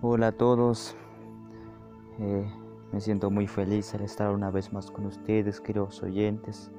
Hola 0.00 0.28
a 0.28 0.32
todos, 0.32 0.94
eh, 2.20 2.48
me 2.92 3.00
siento 3.00 3.32
muy 3.32 3.48
feliz 3.48 3.92
al 3.94 4.02
estar 4.02 4.32
una 4.32 4.48
vez 4.48 4.72
más 4.72 4.92
con 4.92 5.06
ustedes, 5.06 5.60
queridos 5.60 6.00
oyentes. 6.04 6.70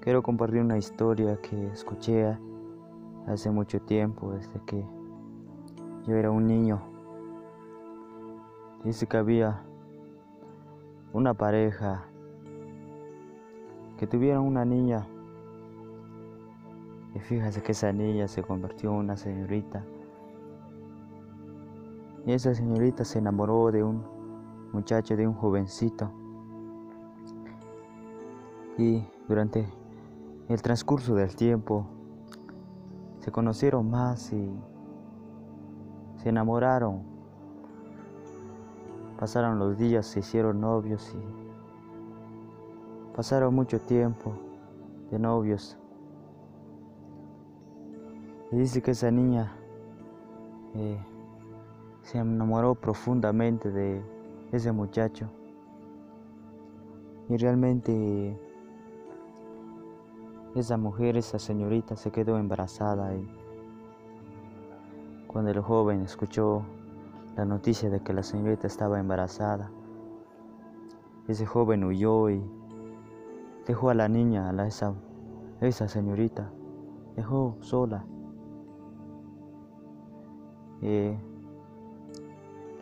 Quiero 0.00 0.22
compartir 0.22 0.62
una 0.62 0.78
historia 0.78 1.36
que 1.42 1.66
escuché 1.66 2.34
hace 3.26 3.50
mucho 3.50 3.78
tiempo, 3.82 4.32
desde 4.32 4.58
que 4.64 4.82
yo 6.06 6.16
era 6.16 6.30
un 6.30 6.46
niño. 6.46 6.80
Dice 8.84 9.06
que 9.06 9.18
había 9.18 9.62
una 11.12 11.34
pareja 11.34 12.06
que 13.98 14.06
tuvieron 14.06 14.46
una 14.46 14.64
niña 14.64 15.06
y 17.14 17.18
fíjate 17.18 17.60
que 17.62 17.72
esa 17.72 17.92
niña 17.92 18.28
se 18.28 18.42
convirtió 18.42 18.92
en 18.92 18.96
una 18.96 19.18
señorita. 19.18 19.84
Y 22.24 22.32
esa 22.32 22.54
señorita 22.54 23.04
se 23.04 23.18
enamoró 23.18 23.72
de 23.72 23.82
un 23.82 24.04
muchacho, 24.72 25.16
de 25.16 25.26
un 25.26 25.34
jovencito. 25.34 26.10
Y 28.78 29.04
durante 29.28 29.66
el 30.48 30.62
transcurso 30.62 31.14
del 31.14 31.34
tiempo 31.34 31.86
se 33.18 33.30
conocieron 33.30 33.90
más 33.90 34.32
y 34.32 34.50
se 36.16 36.28
enamoraron. 36.28 37.02
Pasaron 39.18 39.58
los 39.58 39.76
días, 39.76 40.06
se 40.06 40.20
hicieron 40.20 40.60
novios 40.60 41.14
y 41.14 43.16
pasaron 43.16 43.54
mucho 43.54 43.80
tiempo 43.80 44.32
de 45.10 45.18
novios. 45.18 45.76
Y 48.50 48.56
dice 48.56 48.82
que 48.82 48.92
esa 48.92 49.10
niña 49.10 49.56
eh, 50.74 50.98
se 52.02 52.18
enamoró 52.18 52.74
profundamente 52.74 53.70
de 53.70 54.02
ese 54.52 54.72
muchacho. 54.72 55.28
Y 57.28 57.36
realmente 57.36 58.38
esa 60.54 60.76
mujer, 60.76 61.16
esa 61.16 61.38
señorita 61.38 61.96
se 61.96 62.10
quedó 62.10 62.38
embarazada 62.38 63.14
y 63.14 63.26
cuando 65.26 65.50
el 65.50 65.60
joven 65.60 66.02
escuchó 66.02 66.62
la 67.36 67.46
noticia 67.46 67.88
de 67.88 68.00
que 68.00 68.12
la 68.12 68.22
señorita 68.22 68.66
estaba 68.66 69.00
embarazada, 69.00 69.70
ese 71.26 71.46
joven 71.46 71.84
huyó 71.84 72.28
y 72.28 72.42
dejó 73.66 73.88
a 73.88 73.94
la 73.94 74.08
niña, 74.08 74.50
a 74.50 74.66
esa, 74.66 74.92
esa 75.60 75.88
señorita, 75.88 76.50
dejó 77.16 77.56
sola. 77.60 78.04
Eh, 80.82 81.16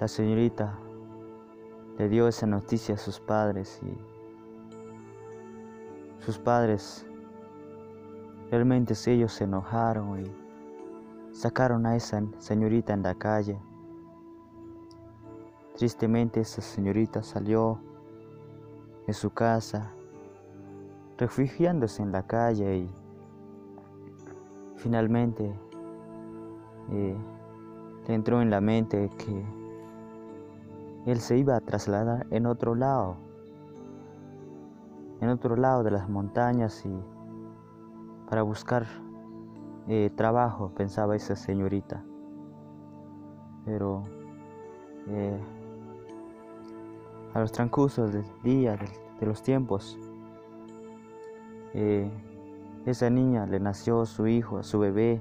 la 0.00 0.08
señorita 0.08 0.78
le 1.98 2.08
dio 2.08 2.26
esa 2.26 2.46
noticia 2.46 2.94
a 2.94 2.98
sus 2.98 3.20
padres 3.20 3.78
y 3.82 3.94
sus 6.24 6.38
padres 6.38 7.06
realmente 8.50 8.94
ellos 9.06 9.32
se 9.34 9.44
enojaron 9.44 10.24
y 10.24 10.32
sacaron 11.32 11.84
a 11.84 11.96
esa 11.96 12.22
señorita 12.38 12.94
en 12.94 13.02
la 13.02 13.14
calle. 13.14 13.60
Tristemente 15.76 16.40
esa 16.40 16.62
señorita 16.62 17.22
salió 17.22 17.78
de 19.06 19.12
su 19.12 19.30
casa 19.30 19.92
refugiándose 21.18 22.02
en 22.02 22.10
la 22.10 22.26
calle 22.26 22.78
y 22.78 22.90
finalmente 24.76 25.54
eh, 26.90 27.16
le 28.08 28.14
entró 28.14 28.40
en 28.40 28.50
la 28.50 28.60
mente 28.60 29.10
que 29.18 29.59
él 31.06 31.20
se 31.20 31.38
iba 31.38 31.56
a 31.56 31.60
trasladar 31.60 32.26
en 32.30 32.46
otro 32.46 32.74
lado, 32.74 33.16
en 35.20 35.28
otro 35.28 35.56
lado 35.56 35.82
de 35.82 35.90
las 35.90 36.08
montañas 36.08 36.84
y 36.84 37.02
para 38.28 38.42
buscar 38.42 38.86
eh, 39.88 40.10
trabajo, 40.14 40.72
pensaba 40.74 41.16
esa 41.16 41.34
señorita. 41.34 42.04
Pero 43.64 44.04
eh, 45.08 45.40
a 47.34 47.40
los 47.40 47.50
transcursos 47.52 48.12
del 48.12 48.24
día, 48.42 48.76
de, 49.18 49.26
los 49.26 49.42
tiempos, 49.42 49.98
eh, 51.74 52.10
esa 52.86 53.10
niña 53.10 53.46
le 53.46 53.58
nació 53.58 54.06
su 54.06 54.26
hijo, 54.26 54.62
su 54.62 54.78
bebé, 54.78 55.20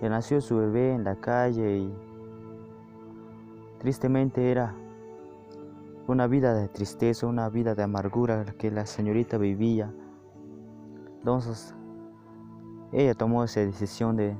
le 0.00 0.08
nació 0.08 0.40
su 0.40 0.56
bebé 0.56 0.94
en 0.94 1.04
la 1.04 1.16
calle 1.16 1.78
y 1.78 1.94
tristemente 3.84 4.50
era 4.50 4.74
una 6.06 6.26
vida 6.26 6.54
de 6.54 6.68
tristeza, 6.68 7.26
una 7.26 7.50
vida 7.50 7.74
de 7.74 7.82
amargura 7.82 8.46
que 8.56 8.70
la 8.70 8.86
señorita 8.86 9.36
vivía. 9.36 9.92
Entonces, 11.18 11.74
ella 12.92 13.12
tomó 13.12 13.44
esa 13.44 13.60
decisión 13.60 14.16
de 14.16 14.34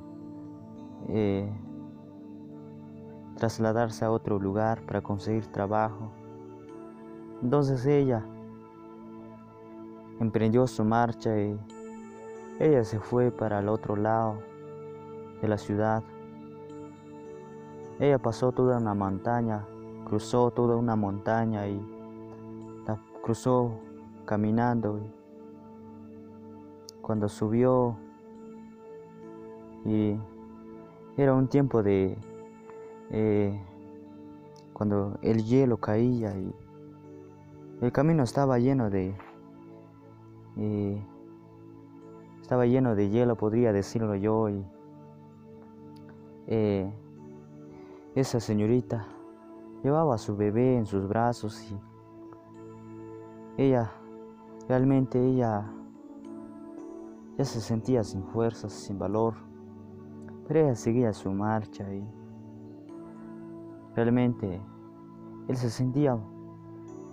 eh, 1.10 1.52
trasladarse 3.36 4.06
a 4.06 4.10
otro 4.10 4.38
lugar 4.38 4.80
para 4.86 5.02
conseguir 5.02 5.46
trabajo. 5.48 6.10
Entonces 7.42 7.84
ella 7.84 8.24
emprendió 10.20 10.66
su 10.66 10.84
marcha 10.84 11.38
y 11.38 11.60
ella 12.60 12.82
se 12.82 12.98
fue 12.98 13.30
para 13.30 13.58
el 13.58 13.68
otro 13.68 13.94
lado 13.94 14.38
de 15.42 15.48
la 15.48 15.58
ciudad. 15.58 16.02
Ella 18.00 18.18
pasó 18.18 18.52
toda 18.52 18.78
una 18.78 18.94
montaña, 18.94 19.66
cruzó 20.04 20.50
toda 20.50 20.76
una 20.76 20.96
montaña 20.96 21.68
y 21.68 21.80
la 22.86 22.98
cruzó 23.22 23.78
caminando. 24.24 25.00
Cuando 27.00 27.28
subió 27.28 27.96
y 29.84 30.18
era 31.16 31.34
un 31.34 31.46
tiempo 31.48 31.82
de 31.82 32.16
eh, 33.10 33.60
cuando 34.72 35.18
el 35.22 35.44
hielo 35.44 35.76
caía 35.76 36.36
y 36.36 36.52
el 37.80 37.92
camino 37.92 38.22
estaba 38.22 38.58
lleno 38.58 38.90
de 38.90 39.14
eh, 40.56 41.06
estaba 42.40 42.66
lleno 42.66 42.94
de 42.94 43.10
hielo 43.10 43.36
podría 43.36 43.72
decirlo 43.72 44.16
yo 44.16 44.48
eh, 46.46 46.92
esa 48.14 48.38
señorita 48.38 49.06
llevaba 49.82 50.14
a 50.14 50.18
su 50.18 50.36
bebé 50.36 50.76
en 50.76 50.86
sus 50.86 51.08
brazos 51.08 51.60
y 51.70 51.76
ella, 53.56 53.90
realmente 54.68 55.18
ella 55.18 55.68
ya 57.36 57.44
se 57.44 57.60
sentía 57.60 58.04
sin 58.04 58.22
fuerzas, 58.22 58.72
sin 58.72 58.98
valor, 59.00 59.34
pero 60.46 60.60
ella 60.60 60.76
seguía 60.76 61.12
su 61.12 61.32
marcha 61.32 61.92
y 61.92 62.06
realmente 63.96 64.62
él 65.48 65.56
se 65.56 65.68
sentía 65.68 66.16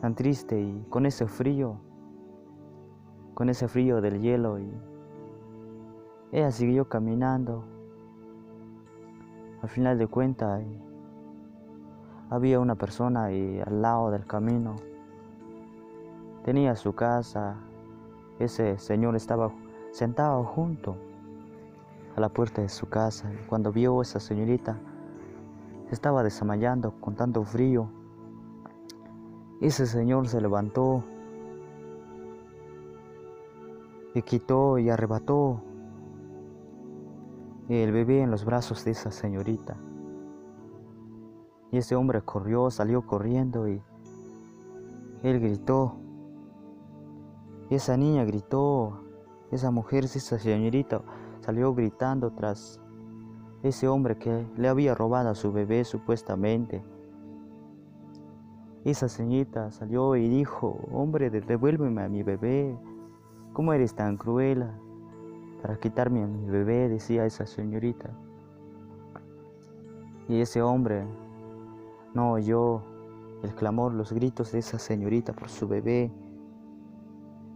tan 0.02 0.14
triste 0.14 0.62
y 0.62 0.86
con 0.90 1.08
ese 1.08 1.26
frío, 1.26 1.78
con 3.34 3.50
ese 3.50 3.68
frío 3.68 4.02
del 4.02 4.22
hielo 4.22 4.60
y 4.60 4.72
ella 6.32 6.52
siguió 6.52 6.88
caminando 6.88 7.66
al 9.62 9.70
final 9.70 9.98
de 9.98 10.08
cuentas 10.08 10.62
había 12.32 12.62
una 12.62 12.76
persona 12.76 13.26
al 13.26 13.82
lado 13.82 14.10
del 14.10 14.26
camino. 14.26 14.78
Tenía 16.46 16.78
su 16.78 16.96
casa. 16.96 17.58
Ese 18.40 18.80
señor 18.80 19.18
estaba 19.18 19.52
sentado 19.92 20.46
junto 20.46 20.96
a 22.16 22.22
la 22.22 22.30
puerta 22.30 22.62
de 22.62 22.70
su 22.70 22.88
casa. 22.88 23.30
Y 23.34 23.46
cuando 23.48 23.74
vio 23.74 24.00
a 24.00 24.04
esa 24.04 24.22
señorita, 24.22 24.78
se 25.90 25.94
estaba 25.94 26.24
desmayando 26.24 26.94
con 27.02 27.16
tanto 27.16 27.44
frío. 27.44 27.90
Ese 29.60 29.86
señor 29.86 30.30
se 30.30 30.40
levantó 30.40 31.04
y 34.16 34.22
quitó 34.22 34.78
y 34.78 34.90
arrebató 34.90 35.62
el 37.68 37.92
bebé 37.92 38.22
en 38.22 38.32
los 38.32 38.46
brazos 38.46 38.86
de 38.86 38.92
esa 38.92 39.12
señorita. 39.12 39.76
Y 41.72 41.78
ese 41.78 41.96
hombre 41.96 42.22
corrió, 42.22 42.70
salió 42.70 43.06
corriendo 43.06 43.68
y 43.68 43.82
él 45.24 45.40
gritó. 45.40 45.96
esa 47.70 47.96
niña 47.96 48.26
gritó, 48.26 49.04
esa 49.52 49.72
mujer, 49.72 50.04
esa 50.06 50.38
señorita 50.38 51.02
salió 51.40 51.74
gritando 51.74 52.32
tras 52.32 52.80
ese 53.64 53.88
hombre 53.88 54.18
que 54.18 54.46
le 54.58 54.68
había 54.68 54.96
robado 54.96 55.30
a 55.30 55.36
su 55.36 55.52
bebé 55.52 55.84
supuestamente. 55.86 56.84
Esa 58.84 59.08
señorita 59.08 59.72
salió 59.72 60.16
y 60.16 60.28
dijo, 60.28 60.80
hombre, 60.92 61.30
devuélveme 61.30 62.04
a 62.04 62.10
mi 62.10 62.24
bebé, 62.24 62.76
¿cómo 63.54 63.74
eres 63.74 63.94
tan 63.94 64.18
cruel? 64.18 64.66
para 65.62 65.78
quitarme 65.78 66.24
a 66.24 66.28
mi 66.28 66.50
bebé, 66.50 66.90
decía 66.90 67.26
esa 67.26 67.46
señorita. 67.46 68.10
Y 70.28 70.42
ese 70.42 70.62
hombre 70.62 71.06
no 72.14 72.34
oyó 72.34 72.82
el 73.44 73.54
clamor, 73.56 73.94
los 73.94 74.12
gritos 74.12 74.52
de 74.52 74.60
esa 74.60 74.80
señorita 74.80 75.34
por 75.34 75.50
su 75.50 75.68
bebé. 75.68 76.12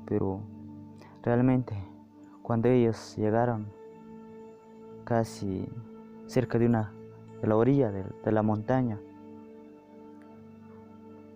Pero 0.05 0.41
realmente 1.23 1.75
cuando 2.41 2.69
ellos 2.69 3.15
llegaron 3.17 3.67
casi 5.03 5.67
cerca 6.27 6.59
de 6.59 6.67
una 6.67 6.93
de 7.41 7.47
la 7.47 7.55
orilla 7.55 7.91
de, 7.91 8.31
la 8.31 8.41
montaña, 8.41 8.99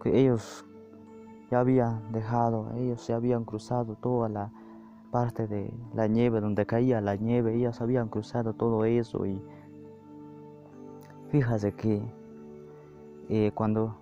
que 0.01 0.19
ellos 0.19 0.65
ya 1.51 1.59
habían 1.59 2.11
dejado, 2.11 2.71
ellos 2.75 3.01
se 3.01 3.13
habían 3.13 3.43
cruzado 3.43 3.95
toda 3.95 4.29
la 4.29 4.51
parte 5.11 5.47
de 5.47 5.73
la 5.93 6.07
nieve, 6.07 6.41
donde 6.41 6.65
caía 6.65 7.01
la 7.01 7.15
nieve, 7.15 7.55
ellos 7.55 7.81
habían 7.81 8.07
cruzado 8.07 8.53
todo 8.53 8.85
eso 8.85 9.25
y 9.25 9.41
fíjate 11.31 11.73
que 11.73 12.18
eh, 13.29 13.51
cuando 13.53 13.95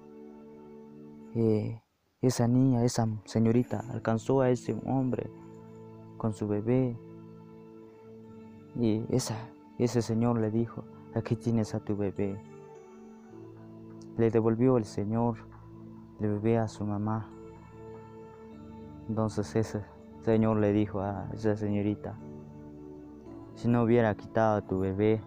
eh, 1.36 1.82
esa 2.22 2.48
niña, 2.48 2.84
esa 2.84 3.08
señorita 3.26 3.84
alcanzó 3.92 4.42
a 4.42 4.50
ese 4.50 4.76
hombre 4.86 5.30
con 6.18 6.34
su 6.34 6.48
bebé 6.48 6.98
y 8.80 9.04
esa, 9.10 9.36
ese 9.78 10.02
señor 10.02 10.40
le 10.40 10.50
dijo, 10.50 10.84
aquí 11.14 11.36
tienes 11.36 11.76
a 11.76 11.80
tu 11.80 11.96
bebé. 11.96 12.40
Le 14.18 14.32
devolvió 14.32 14.78
el 14.78 14.86
Señor 14.86 15.38
el 16.20 16.30
bebé 16.30 16.58
a 16.58 16.68
su 16.68 16.86
mamá. 16.86 17.30
Entonces 19.10 19.56
ese 19.56 19.84
señor 20.22 20.58
le 20.58 20.74
dijo 20.74 21.02
a 21.02 21.30
esa 21.34 21.56
señorita, 21.56 22.18
si 23.56 23.68
no 23.68 23.84
hubiera 23.84 24.16
quitado 24.16 24.58
a 24.58 24.62
tu 24.62 24.80
bebé, 24.80 25.22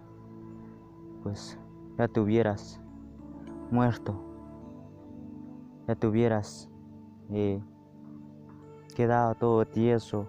pues 1.23 1.59
ya 1.99 2.09
te 2.09 2.21
hubieras 2.21 2.80
muerto, 3.71 4.15
ya 5.87 5.95
te 5.95 6.07
hubieras 6.07 6.71
eh, 7.31 7.61
quedado 8.95 9.35
todo 9.35 9.67
tieso 9.67 10.27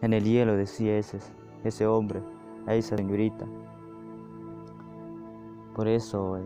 en 0.00 0.12
el 0.12 0.24
hielo, 0.24 0.56
decía 0.56 0.98
ese, 0.98 1.18
ese 1.64 1.86
hombre, 1.86 2.22
a 2.66 2.74
esa 2.74 2.96
señorita. 2.96 3.46
Por 5.74 5.88
eso 5.88 6.38
eh, 6.38 6.44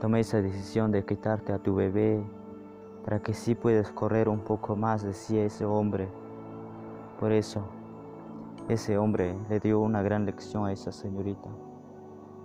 tomé 0.00 0.20
esa 0.20 0.42
decisión 0.42 0.90
de 0.90 1.04
quitarte 1.04 1.52
a 1.52 1.58
tu 1.58 1.74
bebé 1.74 2.22
para 3.04 3.20
que 3.20 3.34
sí 3.34 3.54
puedas 3.54 3.90
correr 3.90 4.28
un 4.28 4.40
poco 4.40 4.76
más, 4.76 5.02
decía 5.02 5.44
ese 5.44 5.64
hombre. 5.64 6.08
Por 7.18 7.32
eso, 7.32 7.62
ese 8.68 8.98
hombre 8.98 9.34
le 9.48 9.60
dio 9.60 9.80
una 9.80 10.02
gran 10.02 10.26
lección 10.26 10.66
a 10.66 10.72
esa 10.72 10.92
señorita. 10.92 11.48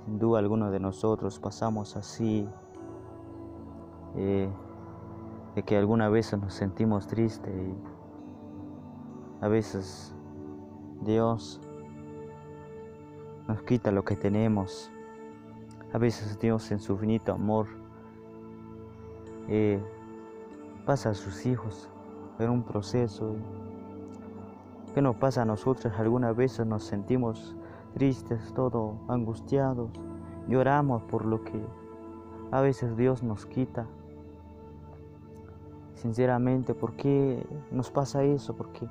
Sin 0.08 0.20
duda 0.20 0.40
alguno 0.40 0.72
de 0.72 0.80
nosotros 0.80 1.38
pasamos 1.38 1.98
así, 1.98 2.48
eh, 4.16 4.50
de 5.54 5.64
que 5.64 5.76
alguna 5.76 6.08
vez 6.08 6.32
nos 6.38 6.54
sentimos 6.54 7.08
tristes 7.08 7.54
y 7.54 7.76
a 9.44 9.50
veces 9.50 10.16
Dios 11.02 11.60
nos 13.50 13.62
quita 13.64 13.92
lo 13.92 14.06
que 14.06 14.16
tenemos. 14.16 14.90
A 15.92 15.98
veces 15.98 16.40
Dios 16.40 16.72
en 16.72 16.80
su 16.80 16.94
infinito 16.94 17.34
amor 17.34 17.68
eh, 19.50 19.84
pasa 20.86 21.10
a 21.10 21.14
sus 21.16 21.46
hijos 21.46 21.90
en 22.40 22.50
un 22.50 22.64
proceso. 22.64 23.36
¿Qué 24.94 25.02
nos 25.02 25.18
pasa 25.18 25.42
a 25.42 25.46
nosotros? 25.46 25.94
Algunas 25.98 26.34
veces 26.34 26.66
nos 26.66 26.86
sentimos 26.86 27.57
tristes, 27.98 28.54
todo 28.54 29.00
angustiados, 29.08 29.90
lloramos 30.48 31.02
por 31.06 31.26
lo 31.26 31.44
que 31.44 31.60
a 32.52 32.62
veces 32.62 32.96
Dios 32.96 33.24
nos 33.24 33.48
quita. 33.48 33.88
Sinceramente, 35.96 36.76
¿por 36.76 36.96
qué 36.96 37.44
nos 37.72 37.90
pasa 37.90 38.24
eso? 38.24 38.56
Porque 38.56 38.88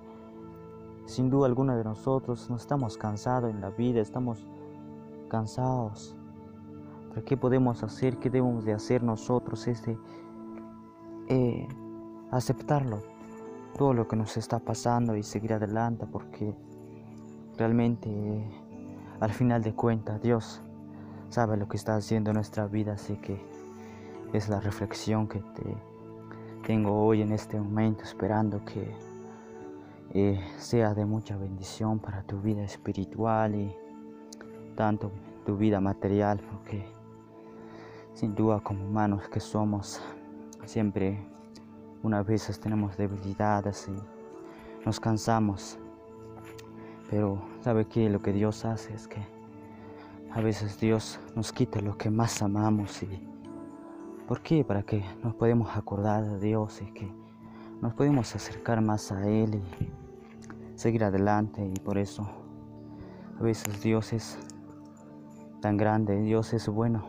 sin 1.05 1.31
duda 1.31 1.47
alguna 1.47 1.76
de 1.76 1.85
nosotros 1.85 2.50
nos 2.50 2.62
estamos 2.62 2.99
cansados 2.99 3.49
en 3.49 3.61
la 3.61 3.70
vida, 3.70 4.00
estamos 4.00 4.44
cansados. 5.29 6.17
¿Pero 7.11 7.25
qué 7.25 7.37
podemos 7.37 7.85
hacer? 7.85 8.17
¿Qué 8.17 8.29
debemos 8.29 8.64
de 8.64 8.73
hacer 8.73 9.05
nosotros? 9.05 9.69
Es 9.69 9.87
de 9.87 9.97
eh, 11.29 11.69
aceptarlo, 12.32 12.99
todo 13.79 13.94
lo 13.94 14.09
que 14.09 14.17
nos 14.17 14.37
está 14.37 14.59
pasando 14.59 15.14
y 15.14 15.23
seguir 15.23 15.52
adelante 15.52 16.09
porque 16.11 16.52
realmente 17.56 18.66
al 19.21 19.33
final 19.33 19.63
de 19.63 19.75
cuentas 19.75 20.21
Dios 20.23 20.63
sabe 21.29 21.57
lo 21.57 21.69
que 21.69 21.77
está 21.77 21.97
haciendo 21.97 22.31
en 22.31 22.35
nuestra 22.35 22.67
vida, 22.67 22.95
así 22.95 23.17
que 23.17 23.41
es 24.33 24.49
la 24.49 24.61
reflexión 24.61 25.29
que 25.29 25.41
te 25.41 25.77
tengo 26.67 27.05
hoy 27.05 27.23
en 27.23 27.33
este 27.33 27.59
momento, 27.59 28.05
esperando 28.05 28.65
que 28.65 28.95
eh, 30.15 30.41
sea 30.59 30.95
de 30.95 31.05
mucha 31.05 31.37
bendición 31.37 31.99
para 31.99 32.23
tu 32.23 32.41
vida 32.41 32.63
espiritual 32.63 33.55
y 33.55 33.75
tanto 34.75 35.11
tu 35.45 35.57
vida 35.57 35.81
material, 35.81 36.41
porque 36.51 36.85
sin 38.15 38.35
duda 38.35 38.61
como 38.61 38.85
humanos 38.85 39.29
que 39.29 39.41
somos, 39.41 40.01
siempre 40.65 41.25
unas 42.03 42.27
veces 42.27 42.59
tenemos 42.59 42.97
debilidades 42.97 43.89
y 43.89 44.85
nos 44.85 45.01
cansamos. 45.01 45.79
Pero 47.11 47.41
sabe 47.61 47.87
que 47.87 48.08
lo 48.11 48.20
que 48.20 48.32
Dios 48.32 48.64
hace 48.64 48.94
es 48.94 49.06
que 49.06 49.20
a 50.32 50.41
veces 50.41 50.79
Dios 50.81 51.20
nos 51.35 51.53
quita 51.53 51.81
lo 51.81 51.97
que 51.97 52.11
más 52.11 52.43
amamos 52.43 53.03
y 53.03 53.29
¿por 54.26 54.43
qué? 54.43 54.64
Para 54.64 54.82
que 54.82 55.05
nos 55.23 55.35
podemos 55.35 55.76
acordar 55.76 56.25
de 56.25 56.41
Dios 56.41 56.82
y 56.82 56.87
que 56.93 57.11
nos 57.81 57.94
podemos 57.94 58.35
acercar 58.35 58.81
más 58.81 59.12
a 59.12 59.26
Él 59.29 59.55
y 59.55 60.79
seguir 60.79 61.05
adelante 61.05 61.64
y 61.64 61.79
por 61.81 61.97
eso 61.97 62.29
a 63.38 63.43
veces 63.43 63.82
Dios 63.82 64.12
es 64.12 64.38
tan 65.61 65.76
grande, 65.76 66.20
Dios 66.20 66.52
es 66.55 66.69
bueno. 66.69 67.05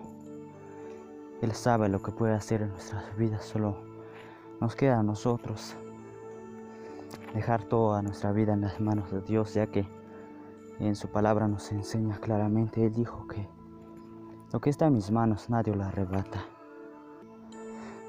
Él 1.42 1.52
sabe 1.52 1.90
lo 1.90 2.02
que 2.02 2.12
puede 2.12 2.34
hacer 2.34 2.62
en 2.62 2.70
nuestras 2.70 3.16
vidas, 3.18 3.46
solo 3.46 3.78
nos 4.60 4.76
queda 4.76 5.00
a 5.00 5.04
nosotros 5.04 5.76
dejar 7.34 7.64
toda 7.64 8.02
nuestra 8.02 8.32
vida 8.32 8.54
en 8.54 8.62
las 8.62 8.80
manos 8.80 9.12
de 9.12 9.22
Dios, 9.22 9.54
ya 9.54 9.68
que 9.68 9.88
en 10.80 10.96
su 10.96 11.10
palabra 11.10 11.48
nos 11.48 11.72
enseña 11.72 12.20
claramente, 12.20 12.86
Él 12.86 12.94
dijo 12.94 13.28
que 13.28 13.48
lo 14.54 14.60
que 14.60 14.70
está 14.70 14.88
en 14.88 14.94
mis 14.94 15.12
manos 15.12 15.50
nadie 15.50 15.76
lo 15.76 15.84
arrebata. 15.84 16.46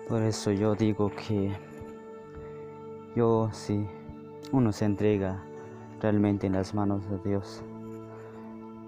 Por 0.09 0.23
eso 0.23 0.53
yo 0.53 0.75
digo 0.75 1.11
que 1.11 1.53
yo 3.15 3.49
si 3.53 3.87
uno 4.53 4.73
se 4.73 4.85
entrega 4.85 5.43
realmente 6.01 6.47
en 6.47 6.55
las 6.55 6.75
manos 6.75 7.09
de 7.11 7.19
Dios 7.19 7.63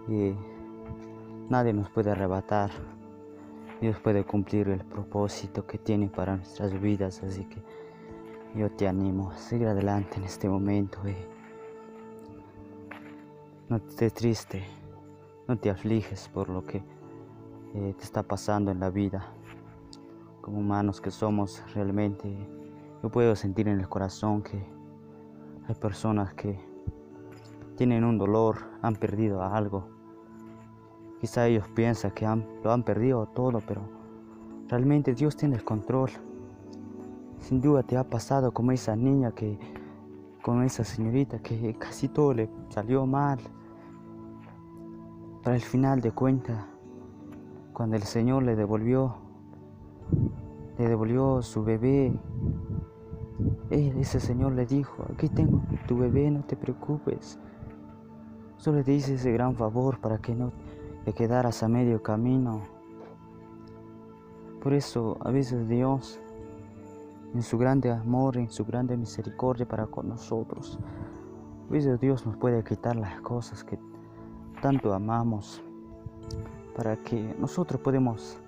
y 0.09 0.35
nadie 1.49 1.73
nos 1.73 1.91
puede 1.91 2.13
arrebatar. 2.13 2.71
Dios 3.81 3.99
puede 3.99 4.25
cumplir 4.25 4.69
el 4.69 4.85
propósito 4.85 5.67
que 5.67 5.79
tiene 5.79 6.09
para 6.09 6.37
nuestras 6.37 6.79
vidas, 6.81 7.23
así 7.23 7.45
que 7.45 7.63
yo 8.55 8.71
te 8.71 8.89
animo 8.89 9.31
a 9.31 9.37
seguir 9.37 9.69
adelante 9.69 10.17
en 10.17 10.25
este 10.25 10.49
momento. 10.49 10.99
Y 11.09 11.15
no 13.69 13.77
estés 13.77 14.13
triste, 14.15 14.65
no 15.47 15.57
te 15.57 15.71
afliges 15.71 16.29
por 16.29 16.49
lo 16.49 16.65
que 16.65 16.83
eh, 17.75 17.95
te 17.97 18.05
está 18.05 18.23
pasando 18.23 18.71
en 18.71 18.81
la 18.81 18.91
vida. 18.91 19.33
Como 20.41 20.59
humanos 20.59 21.01
que 21.01 21.11
somos 21.11 21.63
realmente, 21.75 22.37
yo 23.03 23.11
puedo 23.11 23.37
sentir 23.37 23.69
en 23.69 23.79
el 23.79 23.89
corazón 23.89 24.43
que 24.43 24.65
hay 25.69 25.75
personas 25.77 26.35
que 26.35 26.59
tienen 27.77 28.05
un 28.05 28.19
dolor, 28.19 28.57
han 28.83 28.97
perdido 28.97 29.43
algo. 29.43 29.89
Quizá 31.21 31.47
ellos 31.47 31.69
piensan 31.69 32.11
que 32.11 32.27
lo 32.65 32.73
han 32.73 32.83
perdido 32.83 33.27
todo, 33.27 33.61
pero 33.67 33.83
realmente 34.69 35.15
Dios 35.15 35.37
tiene 35.37 35.57
el 35.57 35.65
control. 35.65 36.11
Sin 37.41 37.61
duda 37.61 37.83
te 37.83 37.97
ha 37.97 38.05
pasado 38.05 38.53
como 38.53 38.73
esa 38.73 38.95
niña 38.97 39.33
que, 39.33 39.59
con 40.43 40.63
esa 40.63 40.85
señorita 40.85 41.41
que 41.41 41.75
casi 41.79 42.09
todo 42.09 42.33
le 42.33 42.49
salió 42.69 43.07
mal. 43.07 43.39
Para 45.43 45.57
el 45.57 45.63
final 45.63 46.01
de 46.01 46.13
cuentas, 46.13 46.65
cuando 47.73 47.97
el 47.97 48.03
Señor 48.03 48.43
le 48.43 48.57
devolvió, 48.57 49.17
le 50.79 50.89
devolvió 50.89 51.43
su 51.43 51.65
bebé, 51.65 52.13
ese 53.71 54.21
Señor 54.21 54.53
le 54.53 54.67
dijo, 54.67 55.05
aquí 55.13 55.29
tengo 55.29 55.63
tu 55.87 55.97
bebé, 55.97 56.31
no 56.31 56.43
te 56.45 56.57
preocupes. 56.57 57.39
Solo 58.57 58.85
te 58.85 58.93
hice 58.93 59.15
ese 59.15 59.33
gran 59.33 59.55
favor 59.55 59.99
para 59.99 60.19
que 60.19 60.35
no 60.35 60.53
te 61.05 61.13
quedaras 61.13 61.63
a 61.63 61.69
medio 61.69 62.03
camino. 62.03 62.61
Por 64.63 64.75
eso 64.75 65.17
a 65.21 65.31
veces 65.31 65.69
Dios, 65.69 66.21
en 67.35 67.43
su 67.43 67.59
grande 67.59 67.91
amor, 67.91 68.37
en 68.37 68.51
su 68.51 68.65
grande 68.65 68.97
misericordia 68.97 69.67
para 69.67 69.87
con 69.87 70.09
nosotros, 70.09 70.79
veces 71.71 72.01
Dios 72.01 72.27
nos 72.27 72.37
puede 72.37 72.65
quitar 72.65 72.97
las 72.97 73.21
cosas 73.21 73.65
que 73.65 73.79
tanto 74.61 74.93
amamos. 74.93 75.63
para 76.77 76.97
que 76.97 77.35
nosotros 77.39 77.81
podamos 77.81 78.39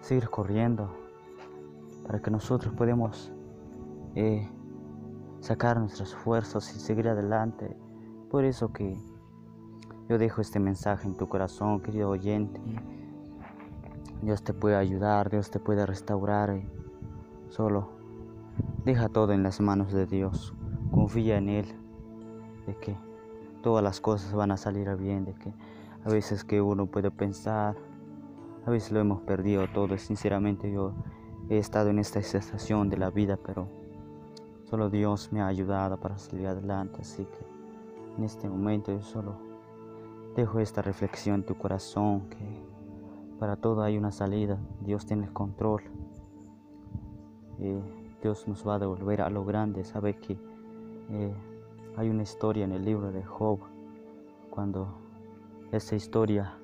seguir 0.00 0.30
corriendo, 0.30 0.88
para 2.06 2.20
que 2.20 2.30
nosotros 2.30 2.72
podamos 2.72 3.32
eh, 4.14 4.48
sacar 5.40 5.78
nuestras 5.78 6.14
fuerzas 6.14 6.74
y 6.74 6.78
seguir 6.78 7.08
adelante. 7.08 7.76
Por 8.30 8.44
eso 8.44 8.72
que 8.72 8.96
yo 10.08 10.16
dejo 10.16 10.40
este 10.40 10.58
mensaje 10.58 11.06
en 11.06 11.16
tu 11.16 11.28
corazón, 11.28 11.80
querido 11.80 12.08
oyente. 12.08 12.60
Dios 14.22 14.42
te 14.42 14.54
puede 14.54 14.76
ayudar, 14.76 15.28
Dios 15.28 15.50
te 15.50 15.58
puede 15.58 15.84
restaurar. 15.84 16.62
Solo 17.48 17.95
deja 18.84 19.08
todo 19.08 19.32
en 19.32 19.42
las 19.42 19.60
manos 19.60 19.92
de 19.92 20.06
Dios. 20.06 20.54
Confía 20.90 21.38
en 21.38 21.48
Él, 21.48 21.66
de 22.66 22.76
que 22.76 22.96
todas 23.62 23.82
las 23.82 24.00
cosas 24.00 24.32
van 24.34 24.50
a 24.50 24.56
salir 24.56 24.94
bien, 24.96 25.24
de 25.24 25.34
que 25.34 25.52
a 26.04 26.08
veces 26.08 26.44
que 26.44 26.60
uno 26.60 26.86
puede 26.86 27.10
pensar, 27.10 27.76
a 28.64 28.70
veces 28.70 28.92
lo 28.92 29.00
hemos 29.00 29.22
perdido 29.22 29.66
todo. 29.68 29.96
Sinceramente 29.98 30.70
yo 30.70 30.92
he 31.48 31.58
estado 31.58 31.90
en 31.90 31.98
esta 31.98 32.18
estación 32.18 32.88
de 32.88 32.96
la 32.96 33.10
vida, 33.10 33.36
pero 33.36 33.68
solo 34.64 34.90
Dios 34.90 35.32
me 35.32 35.40
ha 35.40 35.46
ayudado 35.46 35.98
para 35.98 36.18
salir 36.18 36.46
adelante. 36.46 36.98
Así 37.00 37.24
que 37.24 38.16
en 38.18 38.24
este 38.24 38.48
momento 38.48 38.92
yo 38.92 39.02
solo 39.02 39.46
Dejo 40.36 40.60
esta 40.60 40.82
reflexión 40.82 41.36
en 41.36 41.46
tu 41.46 41.54
corazón 41.54 42.28
que 42.28 42.36
para 43.38 43.56
todo 43.56 43.82
hay 43.82 43.96
una 43.96 44.12
salida. 44.12 44.58
Dios 44.82 45.06
tiene 45.06 45.24
el 45.24 45.32
control. 45.32 45.82
Eh, 47.58 47.80
Dios 48.26 48.48
nos 48.48 48.66
va 48.66 48.74
a 48.74 48.78
devolver 48.80 49.22
a 49.22 49.30
lo 49.30 49.44
grande. 49.44 49.84
Sabe 49.84 50.18
que 50.18 50.36
eh, 51.10 51.32
hay 51.96 52.10
una 52.10 52.24
historia 52.24 52.64
en 52.64 52.72
el 52.72 52.84
libro 52.84 53.12
de 53.12 53.22
Job. 53.22 53.60
Cuando 54.50 54.98
esta 55.70 55.94
historia 55.94 56.58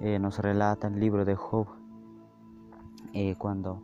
eh, 0.00 0.18
nos 0.18 0.38
relata 0.38 0.86
el 0.86 0.98
libro 0.98 1.26
de 1.26 1.36
Job. 1.36 1.66
cuando 3.36 3.82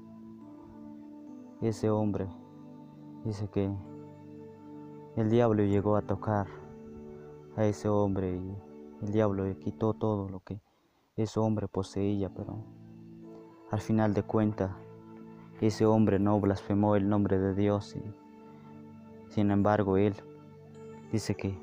ese 1.60 1.90
hombre 1.90 2.28
dice 3.26 3.46
que 3.48 3.70
el 5.16 5.28
diablo 5.28 5.64
llegó 5.64 5.96
a 5.96 6.00
tocar 6.00 6.46
a 7.56 7.66
ese 7.66 7.90
hombre 7.90 8.36
y 8.36 8.56
el 9.04 9.12
diablo 9.12 9.44
le 9.44 9.58
quitó 9.58 9.92
todo 9.92 10.30
lo 10.30 10.40
que 10.40 10.62
ese 11.14 11.40
hombre 11.40 11.68
poseía, 11.68 12.30
pero 12.30 12.56
al 13.70 13.82
final 13.82 14.14
de 14.14 14.22
cuentas 14.22 14.70
ese 15.60 15.86
hombre 15.86 16.18
no 16.18 16.40
blasfemó 16.40 16.96
el 16.96 17.08
nombre 17.08 17.38
de 17.38 17.54
Dios 17.54 17.96
y 17.96 18.02
sin 19.32 19.50
embargo 19.50 19.96
él 19.96 20.14
dice 21.12 21.34
que 21.34 21.58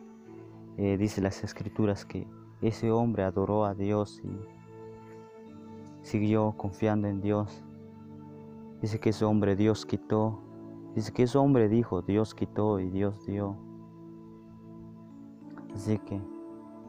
eh, 0.78 0.98
dice 0.98 1.22
las 1.22 1.44
escrituras 1.44 2.06
que 2.06 2.28
ese 2.62 2.92
hombre 2.92 3.24
adoró 3.24 3.66
a 3.66 3.76
Dios 3.76 4.22
y 4.24 4.40
siguió 6.02 6.54
confiando 6.58 7.08
en 7.08 7.22
Dios. 7.22 7.64
Dice 8.82 9.00
que 9.00 9.10
ese 9.10 9.26
hombre 9.26 9.56
Dios 9.56 9.86
quitó. 9.86 10.40
Dice 10.96 11.12
que 11.12 11.24
ese 11.24 11.38
hombre 11.38 11.70
dijo 11.70 12.02
Dios 12.02 12.34
quitó 12.34 12.80
y 12.80 12.90
Dios 12.90 13.26
dio. 13.26 13.58
Así 15.74 16.00
que 16.00 16.22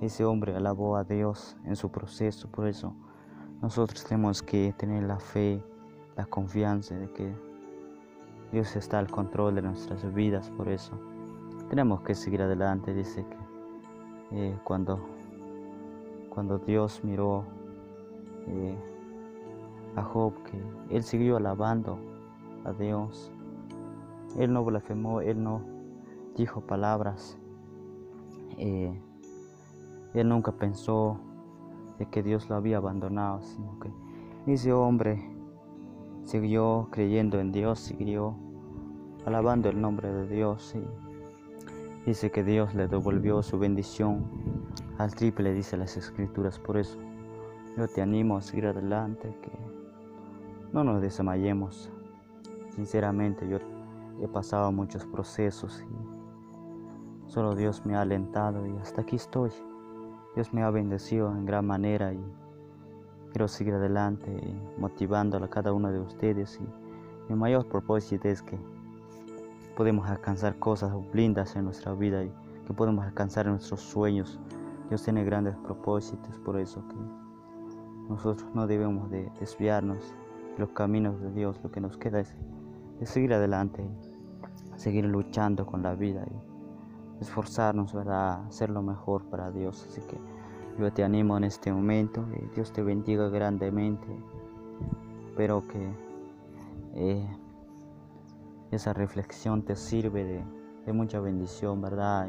ese 0.00 0.24
hombre 0.24 0.54
alabó 0.54 0.96
a 0.96 1.04
Dios 1.04 1.56
en 1.64 1.76
su 1.76 1.90
proceso, 1.90 2.50
por 2.50 2.66
eso 2.66 2.94
nosotros 3.62 4.04
tenemos 4.04 4.42
que 4.42 4.74
tener 4.76 5.04
la 5.04 5.18
fe, 5.18 5.64
la 6.16 6.26
confianza 6.26 6.94
de 6.94 7.10
que 7.10 7.32
Dios 8.52 8.76
está 8.76 8.98
al 8.98 9.10
control 9.10 9.56
de 9.56 9.62
nuestras 9.62 10.12
vidas, 10.14 10.50
por 10.50 10.68
eso 10.68 10.92
tenemos 11.68 12.02
que 12.02 12.14
seguir 12.14 12.42
adelante. 12.42 12.94
Dice 12.94 13.24
que 13.24 13.36
eh, 14.36 14.58
cuando, 14.64 15.00
cuando 16.28 16.58
Dios 16.58 17.02
miró 17.02 17.44
eh, 18.46 18.76
a 19.96 20.02
Job, 20.02 20.34
que 20.44 20.94
él 20.94 21.02
siguió 21.02 21.36
alabando 21.36 21.98
a 22.64 22.72
Dios, 22.72 23.32
él 24.38 24.52
no 24.52 24.64
blasfemó, 24.64 25.20
él 25.20 25.42
no 25.42 25.62
dijo 26.36 26.60
palabras. 26.60 27.38
Eh, 28.58 28.96
él 30.14 30.28
nunca 30.28 30.52
pensó 30.52 31.18
de 31.98 32.06
que 32.06 32.22
Dios 32.22 32.48
lo 32.48 32.56
había 32.56 32.76
abandonado, 32.76 33.42
sino 33.42 33.78
que 33.80 33.90
ese 34.52 34.72
hombre 34.72 35.33
siguió 36.24 36.88
creyendo 36.90 37.38
en 37.38 37.52
Dios, 37.52 37.78
siguió 37.78 38.36
alabando 39.24 39.68
el 39.68 39.80
nombre 39.80 40.12
de 40.12 40.26
Dios 40.26 40.74
y 40.74 42.06
dice 42.06 42.30
que 42.30 42.42
Dios 42.42 42.74
le 42.74 42.88
devolvió 42.88 43.42
su 43.42 43.58
bendición 43.58 44.24
al 44.98 45.14
triple, 45.14 45.52
dice 45.52 45.76
las 45.76 45.96
escrituras. 45.96 46.58
Por 46.58 46.76
eso 46.76 46.98
yo 47.76 47.88
te 47.88 48.02
animo 48.02 48.36
a 48.36 48.42
seguir 48.42 48.66
adelante, 48.66 49.36
que 49.42 49.52
no 50.72 50.84
nos 50.84 51.00
desmayemos. 51.00 51.90
Sinceramente 52.70 53.48
yo 53.48 53.58
he 54.20 54.28
pasado 54.28 54.72
muchos 54.72 55.04
procesos 55.06 55.82
y 55.82 57.30
solo 57.30 57.54
Dios 57.54 57.84
me 57.86 57.96
ha 57.96 58.02
alentado 58.02 58.66
y 58.66 58.76
hasta 58.78 59.02
aquí 59.02 59.16
estoy. 59.16 59.50
Dios 60.34 60.52
me 60.52 60.62
ha 60.62 60.70
bendecido 60.70 61.30
en 61.30 61.46
gran 61.46 61.66
manera 61.66 62.12
y 62.12 62.24
quiero 63.34 63.48
seguir 63.48 63.74
adelante 63.74 64.30
motivando 64.78 65.38
a 65.38 65.50
cada 65.50 65.72
uno 65.72 65.90
de 65.90 65.98
ustedes 65.98 66.60
y 66.60 67.32
mi 67.32 67.36
mayor 67.36 67.66
propósito 67.66 68.28
es 68.28 68.40
que 68.40 68.56
podemos 69.76 70.08
alcanzar 70.08 70.56
cosas 70.60 70.92
lindas 71.12 71.56
en 71.56 71.64
nuestra 71.64 71.94
vida 71.94 72.22
y 72.22 72.32
que 72.64 72.72
podemos 72.72 73.04
alcanzar 73.04 73.46
nuestros 73.46 73.80
sueños. 73.80 74.38
Dios 74.88 75.02
tiene 75.02 75.24
grandes 75.24 75.56
propósitos, 75.56 76.38
por 76.44 76.60
eso 76.60 76.80
que 76.86 76.94
nosotros 78.08 78.48
no 78.54 78.68
debemos 78.68 79.10
de 79.10 79.28
desviarnos 79.40 80.14
de 80.52 80.60
los 80.60 80.68
caminos 80.68 81.20
de 81.20 81.32
Dios, 81.32 81.58
lo 81.64 81.72
que 81.72 81.80
nos 81.80 81.96
queda 81.96 82.20
es, 82.20 82.36
seguir 83.02 83.34
adelante, 83.34 83.84
seguir 84.76 85.06
luchando 85.06 85.66
con 85.66 85.82
la 85.82 85.96
vida 85.96 86.24
esforzarnos, 87.20 87.92
¿verdad? 87.92 88.44
hacer 88.46 88.70
lo 88.70 88.82
mejor 88.82 89.24
para 89.24 89.50
Dios. 89.50 89.84
Así 89.90 90.00
que 90.02 90.16
yo 90.78 90.92
te 90.92 91.04
animo 91.04 91.36
en 91.36 91.44
este 91.44 91.72
momento, 91.72 92.24
y 92.36 92.54
Dios 92.54 92.72
te 92.72 92.82
bendiga 92.82 93.28
grandemente. 93.28 94.06
Espero 95.28 95.62
que 95.68 95.88
eh, 96.94 97.26
esa 98.70 98.92
reflexión 98.92 99.62
te 99.62 99.76
sirve 99.76 100.24
de, 100.24 100.92
mucha 100.92 101.20
bendición, 101.20 101.80
¿verdad? 101.80 102.28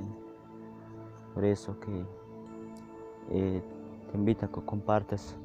por 1.33 1.43
eso 1.43 1.77
que 1.81 2.05
eh, 3.29 3.61
te 4.09 4.17
invito 4.17 4.45
a 4.45 4.49
que 4.49 4.61
compartas 4.61 5.35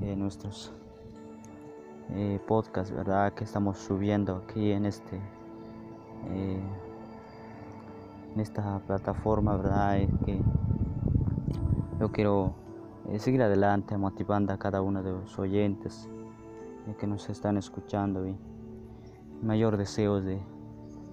eh, 0.00 0.16
nuestros 0.16 0.72
podcasts, 2.46 2.92
¿verdad? 2.92 3.32
Que 3.32 3.44
estamos 3.44 3.78
subiendo 3.78 4.36
aquí 4.36 4.72
en 4.72 4.84
este 4.84 5.18
en 8.34 8.40
esta 8.40 8.80
plataforma, 8.80 9.56
¿verdad? 9.56 10.00
Que 10.26 10.42
yo 12.02 12.10
quiero 12.10 12.52
eh, 13.10 13.20
seguir 13.20 13.42
adelante 13.42 13.96
motivando 13.96 14.52
a 14.52 14.58
cada 14.58 14.82
uno 14.82 15.04
de 15.04 15.12
los 15.12 15.38
oyentes 15.38 16.08
eh, 16.88 16.96
que 16.98 17.06
nos 17.06 17.30
están 17.30 17.56
escuchando 17.56 18.26
y 18.26 18.36
mayor 19.40 19.76
deseo 19.76 20.20
de 20.20 20.40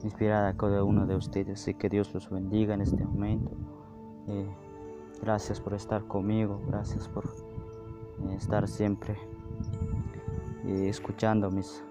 inspirar 0.03 0.45
a 0.47 0.57
cada 0.57 0.83
uno 0.83 1.05
de 1.05 1.15
ustedes 1.15 1.67
y 1.67 1.75
que 1.75 1.89
Dios 1.89 2.11
los 2.15 2.31
bendiga 2.31 2.73
en 2.73 2.81
este 2.81 3.05
momento. 3.05 3.51
Eh, 4.29 4.49
gracias 5.21 5.61
por 5.61 5.75
estar 5.75 6.05
conmigo, 6.05 6.59
gracias 6.65 7.07
por 7.07 7.23
estar 8.35 8.67
siempre 8.67 9.15
escuchando 10.65 11.51
mis 11.51 11.83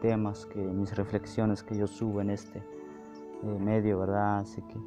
temas, 0.00 0.46
que 0.46 0.58
mis 0.58 0.96
reflexiones 0.96 1.62
que 1.62 1.76
yo 1.76 1.86
subo 1.86 2.20
en 2.20 2.30
este 2.30 2.58
eh, 2.58 3.58
medio, 3.60 4.00
¿verdad? 4.00 4.38
Así 4.38 4.62
que 4.62 4.80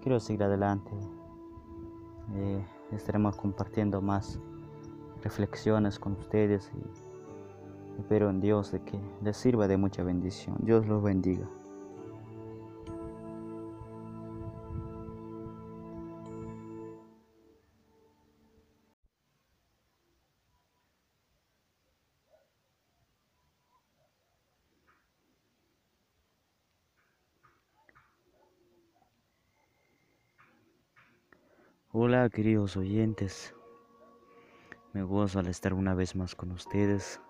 quiero 0.00 0.20
seguir 0.20 0.44
adelante. 0.44 0.92
Eh, 2.36 2.64
estaremos 2.96 3.36
compartiendo 3.36 4.00
más 4.00 4.38
reflexiones 5.22 5.98
con 5.98 6.12
ustedes 6.12 6.70
y 6.74 8.00
espero 8.00 8.30
en 8.30 8.40
Dios 8.40 8.72
de 8.72 8.80
que 8.82 8.98
les 9.22 9.36
sirva 9.36 9.68
de 9.68 9.76
mucha 9.76 10.02
bendición. 10.02 10.56
Dios 10.60 10.86
los 10.86 11.02
bendiga. 11.02 11.46
Queridos 32.30 32.76
oyentes, 32.76 33.52
me 34.92 35.02
gozo 35.02 35.40
al 35.40 35.48
estar 35.48 35.74
una 35.74 35.92
vez 35.94 36.14
más 36.14 36.36
con 36.36 36.52
ustedes. 36.52 37.20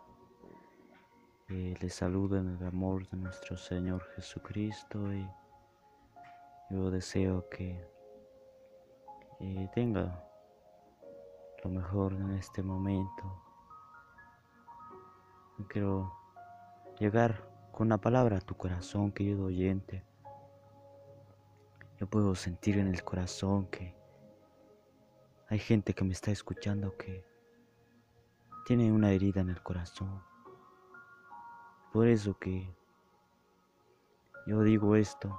Eh, 1.49 1.75
les 1.81 1.95
saludo 1.95 2.37
en 2.37 2.57
el 2.57 2.67
amor 2.67 3.09
de 3.09 3.17
nuestro 3.17 3.57
Señor 3.57 4.07
Jesucristo 4.15 5.15
y 5.15 5.27
yo 6.71 6.91
deseo 6.91 7.49
que 7.49 7.89
eh, 9.41 9.71
tenga 9.75 10.23
lo 11.65 11.71
mejor 11.71 12.13
en 12.13 12.33
este 12.33 12.63
momento. 12.63 13.43
quiero 15.69 16.13
llegar 16.99 17.49
con 17.73 17.87
una 17.87 17.99
palabra 17.99 18.37
a 18.37 18.41
tu 18.43 18.55
corazón, 18.57 19.11
querido 19.11 19.47
oyente. 19.47 20.05
Yo 21.99 22.07
puedo 22.07 22.35
sentir 22.35 22.77
en 22.77 22.89
el 22.89 23.03
corazón 23.03 23.69
que 23.69 24.02
hay 25.53 25.59
gente 25.59 25.93
que 25.93 26.03
me 26.03 26.15
está 26.15 26.31
escuchando 26.31 26.97
que 26.97 27.23
tiene 28.65 28.91
una 28.91 29.11
herida 29.11 29.43
en 29.43 29.51
el 29.51 29.63
corazón. 29.63 30.23
Por 31.93 32.09
eso 32.09 32.39
que 32.39 32.75
yo 34.47 34.63
digo 34.63 34.97
esto. 34.97 35.39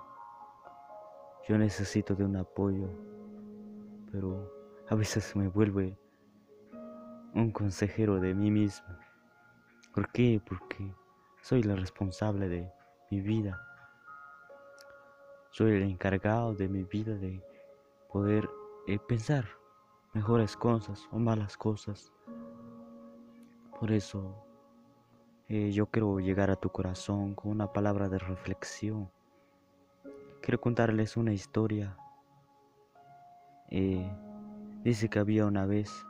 Yo 1.49 1.57
necesito 1.57 2.13
de 2.13 2.25
un 2.25 2.35
apoyo, 2.35 2.91
pero 4.11 4.53
a 4.87 4.93
veces 4.93 5.35
me 5.35 5.47
vuelve 5.47 5.97
un 7.33 7.51
consejero 7.51 8.19
de 8.19 8.35
mí 8.35 8.51
mismo. 8.51 8.95
¿Por 9.95 10.11
qué? 10.11 10.39
Porque 10.47 10.93
soy 11.41 11.63
la 11.63 11.75
responsable 11.75 12.49
de 12.49 12.71
mi 13.09 13.19
vida. 13.19 13.59
Soy 15.49 15.71
el 15.71 15.81
encargado 15.81 16.53
de 16.53 16.69
mi 16.69 16.83
vida 16.83 17.15
de 17.15 17.43
poder 18.11 18.47
eh, 18.85 18.99
pensar 18.99 19.62
mejores 20.13 20.55
cosas 20.55 21.07
o 21.11 21.19
malas 21.19 21.57
cosas. 21.57 22.13
Por 23.79 23.91
eso 23.91 24.45
eh, 25.49 25.71
yo 25.71 25.87
quiero 25.87 26.19
llegar 26.19 26.51
a 26.51 26.55
tu 26.55 26.69
corazón 26.69 27.35
con 27.35 27.51
una 27.51 27.71
palabra 27.73 28.09
de 28.09 28.19
reflexión. 28.19 29.11
Quiero 30.41 30.61
contarles 30.61 31.17
una 31.17 31.33
historia. 31.33 31.97
Eh, 33.69 34.09
dice 34.83 35.09
que 35.09 35.19
había 35.19 35.45
una 35.45 35.65
vez 35.65 36.05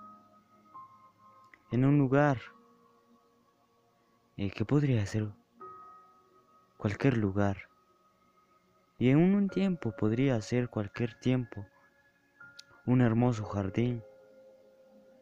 en 1.72 1.86
un 1.86 1.98
lugar 1.98 2.40
que 4.36 4.66
podría 4.66 5.06
ser 5.06 5.32
cualquier 6.78 7.18
lugar 7.18 7.70
y 8.98 9.10
en 9.10 9.18
un 9.18 9.48
tiempo 9.50 9.96
podría 9.96 10.42
ser 10.42 10.70
cualquier 10.70 11.20
tiempo, 11.20 11.66
un 12.86 13.00
hermoso 13.00 13.46
jardín 13.46 14.04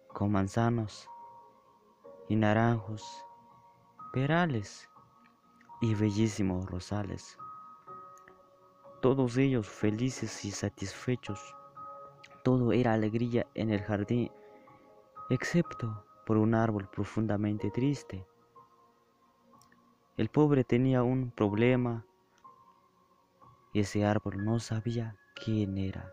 con 0.07 0.31
manzanos 0.31 1.07
y 2.27 2.35
naranjos, 2.35 3.23
perales 4.11 4.89
y 5.79 5.93
bellísimos 5.93 6.65
rosales. 6.65 7.37
Todos 8.99 9.37
ellos 9.37 9.69
felices 9.69 10.43
y 10.43 10.49
satisfechos. 10.49 11.55
Todo 12.43 12.71
era 12.71 12.93
alegría 12.93 13.45
en 13.53 13.69
el 13.69 13.83
jardín, 13.83 14.31
excepto 15.29 16.03
por 16.25 16.37
un 16.37 16.55
árbol 16.55 16.89
profundamente 16.89 17.69
triste. 17.69 18.25
El 20.17 20.29
pobre 20.29 20.63
tenía 20.63 21.03
un 21.03 21.29
problema 21.29 22.07
y 23.71 23.81
ese 23.81 24.03
árbol 24.03 24.43
no 24.43 24.59
sabía 24.59 25.15
quién 25.35 25.77
era. 25.77 26.11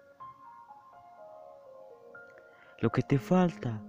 Lo 2.81 2.91
que 2.91 3.03
te 3.03 3.19
falta 3.19 3.83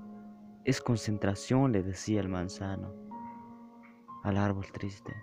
es 0.65 0.81
concentración, 0.81 1.71
le 1.71 1.83
decía 1.83 2.21
el 2.21 2.27
manzano 2.27 2.91
al 4.23 4.35
árbol 4.35 4.71
triste. 4.71 5.15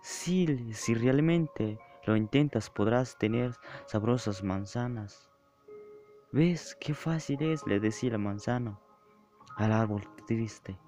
Si, 0.00 0.72
si 0.72 0.94
realmente 0.94 1.78
lo 2.06 2.14
intentas 2.14 2.70
podrás 2.70 3.18
tener 3.18 3.56
sabrosas 3.86 4.44
manzanas. 4.44 5.28
¿Ves 6.30 6.76
qué 6.80 6.94
fácil 6.94 7.42
es? 7.42 7.66
le 7.66 7.80
decía 7.80 8.10
el 8.10 8.18
manzano 8.18 8.80
al 9.56 9.72
árbol 9.72 10.02
triste. 10.28 10.78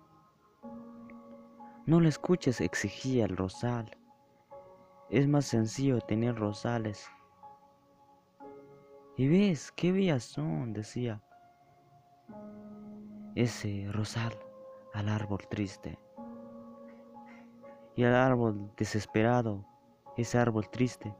No 1.85 1.99
le 1.99 2.11
escuches, 2.11 2.61
exigía 2.61 3.25
el 3.25 3.37
rosal. 3.37 3.97
Es 5.11 5.27
más 5.27 5.47
sencillo 5.47 6.01
tener 6.01 6.37
rosales. 6.37 7.11
Y 9.17 9.29
ves, 9.29 9.73
qué 9.73 9.93
bellas 9.93 10.25
son, 10.25 10.73
decía 10.73 11.23
ese 13.37 13.87
rosal 13.93 14.33
al 14.95 15.11
árbol 15.11 15.47
triste. 15.49 15.99
Y 17.95 18.05
al 18.05 18.15
árbol 18.15 18.71
desesperado, 18.77 19.65
ese 20.17 20.39
árbol 20.39 20.69
triste, 20.71 21.15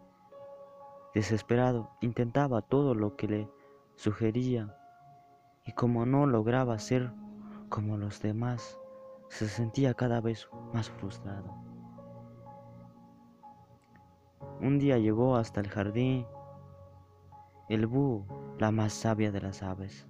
desesperado, 1.15 1.91
intentaba 2.01 2.63
todo 2.63 2.95
lo 2.95 3.17
que 3.17 3.29
le 3.29 3.51
sugería 3.97 4.77
y 5.67 5.73
como 5.73 6.07
no 6.07 6.27
lograba 6.27 6.79
ser 6.79 7.13
como 7.69 7.99
los 7.99 8.21
demás, 8.23 8.79
se 9.29 9.49
sentía 9.49 9.93
cada 9.95 10.21
vez 10.21 10.49
más 10.73 10.91
frustrado. 10.91 11.55
Un 14.61 14.79
día 14.79 14.97
llegó 14.97 15.37
hasta 15.37 15.61
el 15.61 15.69
jardín 15.69 16.27
el 17.69 17.87
búho, 17.87 18.27
la 18.59 18.71
más 18.71 18.93
sabia 18.93 19.33
de 19.33 19.41
las 19.41 19.63
aves. 19.63 20.07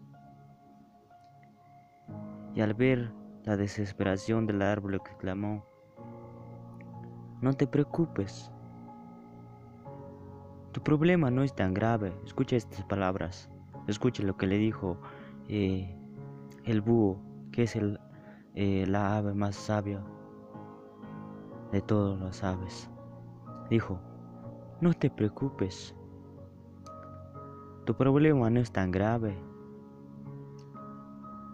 Y 2.55 2.61
al 2.61 2.75
ver 2.75 3.13
la 3.45 3.57
desesperación 3.57 4.47
del 4.47 4.63
árbol 4.63 4.95
exclamó, 4.95 5.65
no 7.41 7.53
te 7.53 7.67
preocupes, 7.67 8.51
tu 10.77 10.83
problema 10.83 11.31
no 11.31 11.43
es 11.43 11.55
tan 11.55 11.73
grave. 11.73 12.13
Escucha 12.27 12.57
estas 12.57 12.85
palabras, 12.85 13.51
escucha 13.87 14.23
lo 14.23 14.37
que 14.37 14.47
le 14.47 14.59
dijo 14.59 15.01
eh, 15.49 15.97
el 16.65 16.83
búho, 16.83 17.19
que 17.51 17.63
es 17.63 17.77
el, 17.77 17.99
eh, 18.55 18.85
la 18.87 19.17
ave 19.17 19.33
más 19.33 19.57
sabia 19.57 20.03
de 21.73 21.81
todas 21.81 22.21
las 22.21 22.45
aves. 22.45 22.91
Dijo, 23.71 23.99
no 24.81 24.93
te 24.93 25.09
preocupes. 25.09 25.95
Tu 27.87 27.95
problema 27.95 28.51
no 28.51 28.59
es 28.59 28.73
tan 28.73 28.91
grave. 28.91 29.39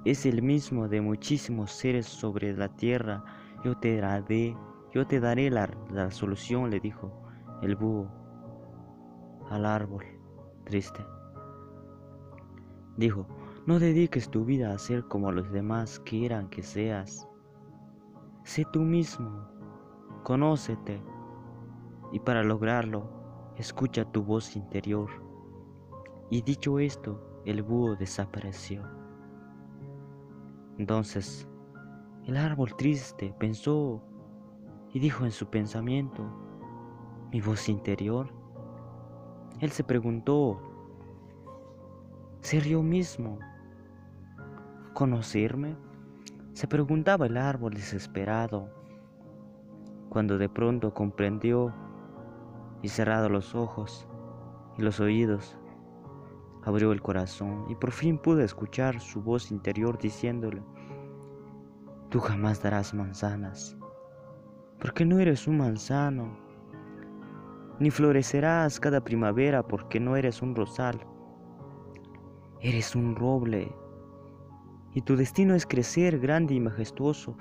Es 0.07 0.25
el 0.25 0.41
mismo 0.41 0.89
de 0.89 1.03
muchísimos 1.03 1.71
seres 1.73 2.07
sobre 2.07 2.57
la 2.57 2.71
tierra. 2.71 3.23
Yo 3.63 3.77
te 3.77 4.01
daré, 4.01 4.57
yo 4.95 5.07
te 5.07 5.21
daré 5.21 5.51
la, 5.51 5.69
la 5.91 6.11
solución, 6.11 6.71
le 6.71 6.81
dijo 6.81 7.13
el 7.61 7.77
búho 7.77 8.09
al 9.51 9.67
árbol 9.67 10.07
triste. 10.65 11.05
Dijo, 12.97 13.27
no 13.67 13.79
dediques 13.79 14.31
tu 14.31 14.47
vida 14.47 14.73
a 14.73 14.79
ser 14.79 15.05
como 15.09 15.33
los 15.33 15.53
demás 15.53 16.01
quieran 16.01 16.49
que 16.49 16.63
seas. 16.63 17.29
Sé 18.43 18.65
tú 18.73 18.81
mismo, 18.81 19.47
conócete 20.23 21.03
y 22.11 22.21
para 22.21 22.43
lograrlo, 22.43 23.05
escucha 23.59 24.11
tu 24.11 24.23
voz 24.23 24.57
interior. 24.57 25.22
Y 26.33 26.41
dicho 26.41 26.79
esto, 26.79 27.21
el 27.45 27.63
búho 27.63 27.95
desapareció. 27.95 28.83
Entonces, 30.79 31.47
el 32.25 32.39
árbol 32.39 32.75
triste 32.75 33.35
pensó 33.39 34.03
y 34.95 34.99
dijo 34.99 35.27
en 35.27 35.31
su 35.31 35.51
pensamiento, 35.51 36.25
mi 37.31 37.43
voz 37.43 37.69
interior. 37.69 38.33
Él 39.61 39.73
se 39.73 39.85
preguntó, 39.85 40.59
¿ser 42.41 42.65
yo 42.65 42.83
mismo? 42.83 43.39
¿Conocerme? 44.95 45.77
Se 46.55 46.67
preguntaba 46.67 47.27
el 47.27 47.37
árbol 47.37 47.75
desesperado, 47.75 48.71
cuando 50.09 50.39
de 50.39 50.49
pronto 50.49 50.95
comprendió 50.95 51.75
y 52.81 52.89
cerrado 52.89 53.29
los 53.29 53.55
ojos 53.55 54.09
y 54.79 54.83
los 54.83 54.99
oídos, 54.99 55.59
abrió 56.63 56.93
el 56.93 57.03
corazón 57.03 57.67
y 57.69 57.75
por 57.75 57.93
fin 57.93 58.19
pudo 58.19 58.41
escuchar 58.41 59.01
su 59.01 59.23
voz 59.23 59.51
interior 59.51 59.99
diciéndole, 59.99 60.63
tú 62.09 62.21
jamás 62.21 62.63
darás 62.63 62.95
manzanas, 62.95 63.77
porque 64.81 65.05
no 65.05 65.19
eres 65.19 65.47
un 65.47 65.59
manzano, 65.59 66.37
ni 67.79 67.91
florecerás 67.91 68.79
cada 68.79 69.03
primavera 69.03 69.63
porque 69.63 69.99
no 69.99 70.17
eres 70.17 70.43
un 70.43 70.55
rosal, 70.55 71.01
eres 72.61 72.95
un 72.95 73.17
roble, 73.17 73.75
y 74.95 75.03
tu 75.03 75.17
destino 75.17 75.55
es 75.55 75.67
crecer 75.67 76.19
grande 76.19 76.55
y 76.55 76.61
majestuoso 76.61 77.37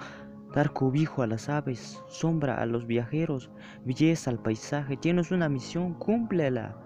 dar 0.53 0.73
cobijo 0.73 1.21
a 1.21 1.27
las 1.27 1.49
aves, 1.49 2.03
sombra 2.07 2.55
a 2.55 2.65
los 2.65 2.85
viajeros, 2.85 3.49
belleza 3.85 4.29
al 4.29 4.39
paisaje. 4.39 4.97
Tienes 4.97 5.31
una 5.31 5.49
misión, 5.49 5.93
cúmplela. 5.93 6.77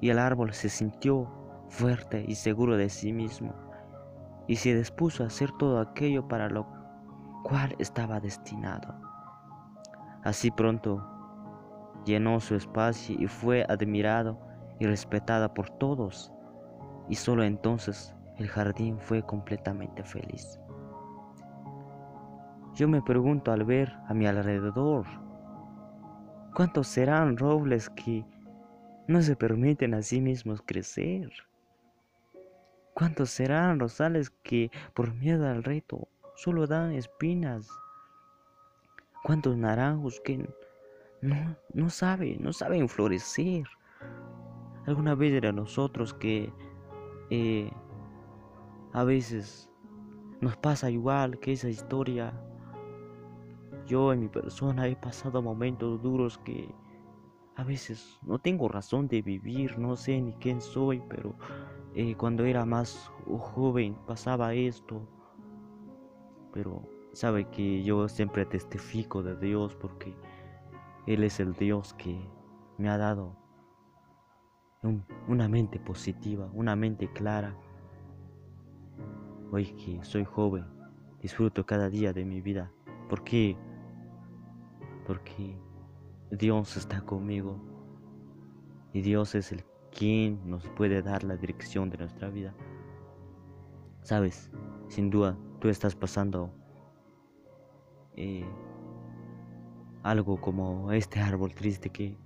Y 0.00 0.10
el 0.10 0.18
árbol 0.18 0.52
se 0.52 0.68
sintió 0.68 1.28
fuerte 1.68 2.24
y 2.26 2.34
seguro 2.34 2.76
de 2.76 2.88
sí 2.88 3.12
mismo, 3.12 3.54
y 4.46 4.56
se 4.56 4.74
dispuso 4.74 5.24
a 5.24 5.26
hacer 5.26 5.50
todo 5.52 5.80
aquello 5.80 6.28
para 6.28 6.48
lo 6.48 6.66
cual 7.42 7.74
estaba 7.78 8.20
destinado. 8.20 8.94
Así 10.24 10.50
pronto 10.50 11.06
llenó 12.04 12.40
su 12.40 12.54
espacio 12.54 13.16
y 13.18 13.26
fue 13.26 13.64
admirado 13.68 14.38
y 14.78 14.86
respetado 14.86 15.52
por 15.52 15.70
todos. 15.70 16.30
y 17.06 17.16
solo 17.16 17.44
entonces 17.44 18.14
el 18.38 18.48
jardín 18.48 18.98
fue 18.98 19.22
completamente 19.22 20.02
feliz. 20.02 20.58
Yo 22.72 22.88
me 22.88 23.02
pregunto 23.02 23.52
al 23.52 23.64
ver 23.64 23.94
a 24.08 24.14
mi 24.14 24.26
alrededor, 24.26 25.04
¿cuántos 26.54 26.88
serán 26.88 27.36
robles 27.36 27.90
que 27.90 28.24
no 29.06 29.22
se 29.22 29.36
permiten 29.36 29.94
a 29.94 30.02
sí 30.02 30.20
mismos 30.20 30.62
crecer? 30.64 31.30
¿Cuántos 32.94 33.30
serán 33.30 33.80
rosales 33.80 34.30
que 34.30 34.70
por 34.94 35.12
miedo 35.14 35.48
al 35.48 35.64
reto 35.64 36.08
solo 36.36 36.66
dan 36.66 36.92
espinas? 36.92 37.68
¿Cuántos 39.22 39.56
naranjos 39.56 40.20
que 40.20 40.48
no, 41.20 41.56
no 41.72 41.90
saben, 41.90 42.42
no 42.42 42.52
saben 42.52 42.88
florecer? 42.88 43.64
Alguna 44.86 45.14
vez 45.14 45.32
era 45.32 45.50
nosotros 45.50 46.14
que 46.14 46.52
eh, 47.30 47.70
a 48.92 49.02
veces 49.02 49.70
nos 50.40 50.56
pasa 50.56 50.90
igual 50.90 51.38
que 51.40 51.52
esa 51.52 51.68
historia 51.68 52.32
yo 53.86 54.12
en 54.12 54.20
mi 54.20 54.28
persona 54.28 54.86
he 54.86 54.96
pasado 54.96 55.42
momentos 55.42 56.00
duros 56.02 56.38
que 56.38 56.72
a 57.56 57.64
veces 57.64 58.18
no 58.22 58.38
tengo 58.38 58.68
razón 58.68 59.08
de 59.08 59.22
vivir, 59.22 59.78
no 59.78 59.96
sé 59.96 60.20
ni 60.20 60.32
quién 60.34 60.60
soy, 60.60 61.02
pero 61.08 61.34
eh, 61.94 62.16
cuando 62.16 62.44
era 62.44 62.64
más 62.64 63.10
joven 63.26 63.96
pasaba 64.06 64.54
esto. 64.54 65.06
Pero 66.52 66.82
sabe 67.12 67.48
que 67.50 67.82
yo 67.82 68.08
siempre 68.08 68.44
testifico 68.46 69.22
de 69.22 69.36
Dios 69.36 69.74
porque 69.76 70.14
Él 71.06 71.22
es 71.24 71.40
el 71.40 71.54
Dios 71.54 71.94
que 71.94 72.18
me 72.78 72.88
ha 72.88 72.98
dado 72.98 73.36
una 75.28 75.48
mente 75.48 75.78
positiva, 75.78 76.50
una 76.52 76.76
mente 76.76 77.10
clara. 77.12 77.56
Hoy 79.50 79.66
que 79.66 80.04
soy 80.04 80.24
joven, 80.24 80.66
disfruto 81.22 81.64
cada 81.64 81.88
día 81.88 82.12
de 82.12 82.24
mi 82.24 82.40
vida. 82.40 82.70
¿Por 83.08 83.22
qué? 83.22 83.56
porque 85.06 85.56
Dios 86.36 86.76
está 86.76 87.00
conmigo 87.00 87.58
y 88.92 89.02
Dios 89.02 89.34
es 89.34 89.52
el 89.52 89.64
quien 89.96 90.40
nos 90.48 90.68
puede 90.70 91.02
dar 91.02 91.22
la 91.22 91.36
dirección 91.36 91.90
de 91.90 91.98
nuestra 91.98 92.28
vida. 92.28 92.54
Sabes, 94.02 94.50
sin 94.88 95.10
duda 95.10 95.38
tú 95.60 95.68
estás 95.68 95.94
pasando 95.94 96.50
eh, 98.16 98.44
algo 100.02 100.40
como 100.40 100.92
este 100.92 101.20
árbol 101.20 101.54
triste 101.54 101.90
que 101.90 102.18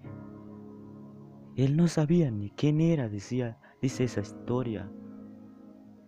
él 1.57 1.77
no 1.77 1.89
sabía 1.89 2.31
ni 2.31 2.51
quién 2.51 2.81
era, 2.81 3.09
decía, 3.09 3.59
dice 3.83 4.05
esa 4.05 4.21
historia. 4.21 4.91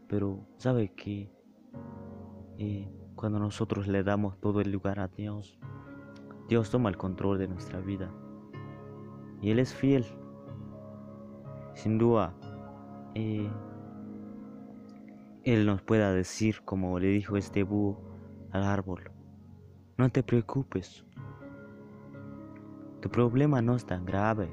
Pero 0.09 0.47
sabe 0.57 0.93
que 0.95 1.33
eh, 2.59 2.89
cuando 3.15 3.39
nosotros 3.39 3.87
le 3.87 4.03
damos 4.03 4.41
todo 4.41 4.61
el 4.61 4.71
lugar 4.71 5.01
a 5.01 5.09
Dios, 5.09 5.59
Dios 6.51 6.69
toma 6.69 6.89
el 6.89 6.97
control 6.97 7.39
de 7.39 7.47
nuestra 7.47 7.79
vida. 7.81 8.11
Y 9.41 9.53
Él 9.53 9.61
es 9.61 9.73
fiel. 9.73 10.05
Sin 11.75 11.97
duda, 11.97 12.35
eh, 13.15 13.49
Él 15.45 15.65
nos 15.65 15.81
pueda 15.81 16.13
decir, 16.13 16.61
como 16.65 16.99
le 16.99 17.07
dijo 17.07 17.37
este 17.37 17.63
búho 17.63 18.03
al 18.51 18.65
árbol, 18.65 19.13
no 19.97 20.09
te 20.11 20.25
preocupes. 20.25 21.07
Tu 23.01 23.09
problema 23.09 23.63
no 23.63 23.77
es 23.77 23.87
tan 23.87 24.05
grave. 24.05 24.51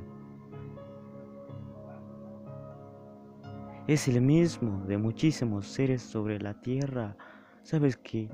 Es 3.87 4.07
el 4.07 4.21
mismo 4.21 4.85
de 4.85 4.99
muchísimos 4.99 5.65
seres 5.65 6.03
sobre 6.03 6.39
la 6.39 6.61
tierra. 6.61 7.17
Sabes 7.63 7.97
que 7.97 8.29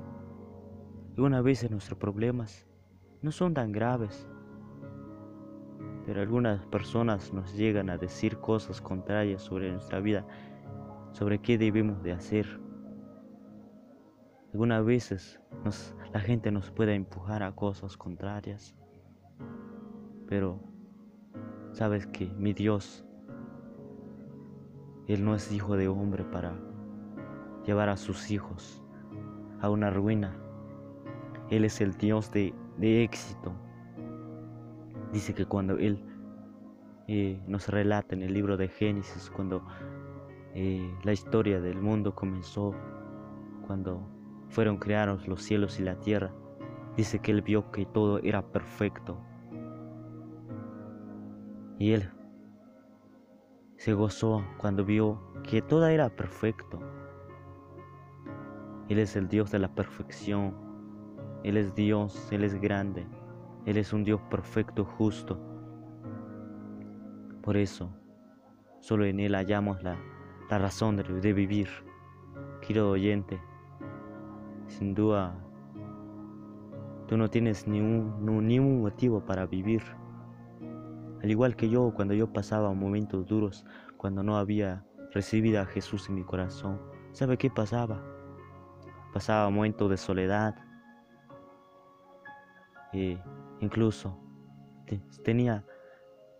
alguna 1.16 1.40
vez 1.40 1.68
nuestros 1.70 1.98
problemas 1.98 2.68
no 3.24 3.32
son 3.32 3.54
tan 3.54 3.72
graves. 3.72 4.28
Pero 6.04 6.20
algunas 6.20 6.66
personas 6.66 7.32
nos 7.32 7.54
llegan 7.54 7.88
a 7.88 7.96
decir 7.96 8.36
cosas 8.36 8.82
contrarias 8.82 9.40
sobre 9.40 9.72
nuestra 9.72 9.98
vida, 10.00 10.26
sobre 11.12 11.38
qué 11.38 11.56
debemos 11.56 12.02
de 12.02 12.12
hacer. 12.12 12.60
Algunas 14.52 14.84
veces 14.84 15.40
la 16.12 16.20
gente 16.20 16.52
nos 16.52 16.70
puede 16.70 16.94
empujar 16.94 17.42
a 17.42 17.52
cosas 17.52 17.96
contrarias. 17.96 18.74
Pero 20.28 20.60
sabes 21.72 22.06
que 22.06 22.26
mi 22.26 22.52
Dios, 22.52 23.06
Él 25.08 25.24
no 25.24 25.34
es 25.34 25.50
hijo 25.50 25.78
de 25.78 25.88
hombre 25.88 26.24
para 26.24 26.52
llevar 27.64 27.88
a 27.88 27.96
sus 27.96 28.30
hijos 28.30 28.84
a 29.62 29.70
una 29.70 29.88
ruina. 29.88 30.36
Él 31.48 31.64
es 31.64 31.80
el 31.80 31.94
Dios 31.94 32.30
de 32.30 32.54
de 32.78 33.04
éxito. 33.04 33.52
Dice 35.12 35.34
que 35.34 35.46
cuando 35.46 35.78
Él 35.78 36.02
eh, 37.06 37.40
nos 37.46 37.68
relata 37.68 38.14
en 38.14 38.22
el 38.22 38.34
libro 38.34 38.56
de 38.56 38.68
Génesis, 38.68 39.30
cuando 39.30 39.66
eh, 40.54 40.92
la 41.02 41.12
historia 41.12 41.60
del 41.60 41.80
mundo 41.80 42.14
comenzó, 42.14 42.74
cuando 43.66 44.00
fueron 44.48 44.78
creados 44.78 45.28
los 45.28 45.42
cielos 45.42 45.78
y 45.78 45.82
la 45.82 45.98
tierra, 46.00 46.32
dice 46.96 47.18
que 47.18 47.32
Él 47.32 47.42
vio 47.42 47.70
que 47.70 47.86
todo 47.86 48.18
era 48.20 48.42
perfecto. 48.42 49.18
Y 51.78 51.92
Él 51.92 52.10
se 53.76 53.92
gozó 53.92 54.44
cuando 54.58 54.84
vio 54.84 55.20
que 55.42 55.60
todo 55.60 55.86
era 55.86 56.08
perfecto. 56.08 56.80
Él 58.88 58.98
es 58.98 59.16
el 59.16 59.28
Dios 59.28 59.50
de 59.50 59.58
la 59.58 59.74
perfección, 59.74 60.54
él 61.44 61.58
es 61.58 61.74
Dios, 61.74 62.32
Él 62.32 62.42
es 62.42 62.58
grande, 62.58 63.06
Él 63.66 63.76
es 63.76 63.92
un 63.92 64.02
Dios 64.02 64.18
perfecto, 64.30 64.84
justo. 64.84 65.38
Por 67.42 67.58
eso, 67.58 67.94
solo 68.80 69.04
en 69.04 69.20
Él 69.20 69.34
hallamos 69.34 69.82
la, 69.82 69.98
razón 70.48 70.96
de, 70.96 71.32
vivir. 71.34 71.68
Querido 72.62 72.90
oyente, 72.90 73.38
sin 74.68 74.94
duda, 74.94 75.36
tú 77.08 77.18
no 77.18 77.28
tienes 77.28 77.68
ni 77.68 77.78
un, 77.78 78.46
ni 78.46 78.58
un 78.58 78.80
motivo 78.80 79.22
para 79.26 79.44
vivir. 79.44 79.82
Al 81.22 81.30
igual 81.30 81.56
que 81.56 81.68
yo, 81.68 81.92
cuando 81.94 82.14
yo 82.14 82.32
pasaba 82.32 82.72
momentos 82.72 83.26
duros, 83.26 83.66
cuando 83.98 84.22
no 84.22 84.38
había 84.38 84.86
recibido 85.12 85.60
a 85.60 85.66
Jesús 85.66 86.08
en 86.08 86.14
mi 86.14 86.24
corazón, 86.24 86.80
¿sabe 87.12 87.36
qué 87.36 87.50
pasaba? 87.50 88.02
Pasaba 89.12 89.50
momentos 89.50 89.90
de 89.90 89.98
soledad, 89.98 90.54
incluso 93.60 94.18
tenía, 95.22 95.64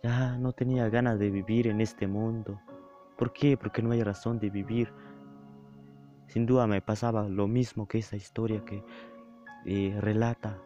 ya 0.03 0.37
no 0.37 0.53
tenía 0.53 0.89
ganas 0.89 1.19
de 1.19 1.29
vivir 1.29 1.67
en 1.67 1.81
este 1.81 2.07
mundo. 2.07 2.59
¿Por 3.17 3.33
qué? 3.33 3.57
Porque 3.57 3.81
no 3.81 3.91
hay 3.91 4.03
razón 4.03 4.39
de 4.39 4.49
vivir. 4.49 4.93
Sin 6.27 6.45
duda 6.45 6.67
me 6.67 6.81
pasaba 6.81 7.27
lo 7.29 7.47
mismo 7.47 7.87
que 7.87 7.99
esa 7.99 8.15
historia 8.15 8.63
que 8.65 8.83
eh, 9.65 9.97
relata 9.99 10.59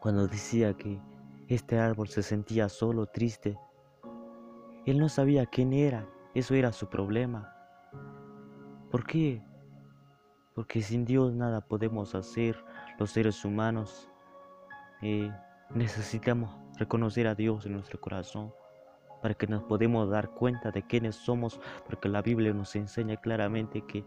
cuando 0.00 0.26
decía 0.26 0.74
que 0.74 1.00
este 1.48 1.78
árbol 1.78 2.08
se 2.08 2.22
sentía 2.22 2.68
solo, 2.68 3.06
triste. 3.06 3.58
Él 4.86 4.98
no 4.98 5.08
sabía 5.08 5.46
quién 5.46 5.72
era, 5.72 6.08
eso 6.34 6.54
era 6.54 6.72
su 6.72 6.88
problema. 6.88 7.54
¿Por 8.90 9.06
qué? 9.06 9.42
Porque 10.54 10.82
sin 10.82 11.04
Dios 11.04 11.34
nada 11.34 11.60
podemos 11.60 12.14
hacer 12.14 12.64
los 12.98 13.10
seres 13.10 13.44
humanos. 13.44 14.09
Eh, 15.02 15.32
necesitamos 15.70 16.56
reconocer 16.78 17.26
a 17.26 17.34
Dios 17.34 17.66
en 17.66 17.72
nuestro 17.72 18.00
corazón 18.00 18.52
para 19.22 19.34
que 19.34 19.46
nos 19.46 19.62
podamos 19.64 20.08
dar 20.10 20.30
cuenta 20.30 20.70
de 20.70 20.82
quiénes 20.82 21.16
somos, 21.16 21.60
porque 21.86 22.08
la 22.08 22.22
Biblia 22.22 22.52
nos 22.52 22.74
enseña 22.74 23.16
claramente 23.16 23.82
que 23.86 24.04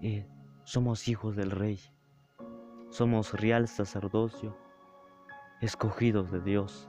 eh, 0.00 0.26
somos 0.64 1.08
hijos 1.08 1.36
del 1.36 1.50
Rey, 1.50 1.78
somos 2.90 3.32
real 3.34 3.68
sacerdocio, 3.68 4.56
escogidos 5.60 6.30
de 6.30 6.40
Dios, 6.40 6.88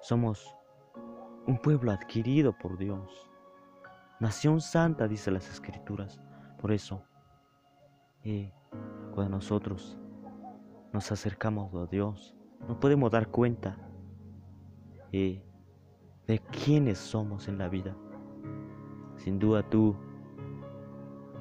somos 0.00 0.56
un 1.46 1.58
pueblo 1.58 1.90
adquirido 1.90 2.56
por 2.56 2.78
Dios, 2.78 3.28
nación 4.20 4.60
santa, 4.60 5.08
dice 5.08 5.30
las 5.30 5.50
Escrituras. 5.50 6.20
Por 6.60 6.70
eso, 6.70 7.04
eh, 8.22 8.52
cuando 9.12 9.36
nosotros 9.36 9.98
nos 10.92 11.10
acercamos 11.10 11.74
a 11.74 11.86
Dios, 11.86 12.34
nos 12.68 12.76
podemos 12.76 13.10
dar 13.10 13.28
cuenta 13.28 13.76
eh, 15.12 15.42
de 16.26 16.38
quiénes 16.38 16.98
somos 16.98 17.48
en 17.48 17.58
la 17.58 17.68
vida. 17.68 17.96
Sin 19.16 19.38
duda 19.38 19.62
tú 19.68 19.96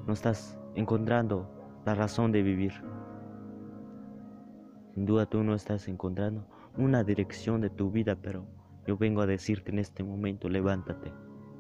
no 0.08 0.14
estás 0.14 0.58
encontrando 0.76 1.50
la 1.86 1.96
razón 1.96 2.32
de 2.32 2.42
vivir. 2.42 2.74
Sin 4.94 5.06
duda 5.06 5.26
tú 5.26 5.44
no 5.44 5.56
estás 5.56 5.88
encontrando 5.88 6.48
una 6.78 7.04
dirección 7.04 7.62
de 7.62 7.70
tu 7.70 7.92
vida, 7.92 8.16
pero 8.22 8.46
yo 8.86 8.98
vengo 8.98 9.22
a 9.22 9.26
decirte 9.26 9.72
en 9.72 9.80
este 9.80 10.04
momento, 10.04 10.50
levántate, 10.50 11.14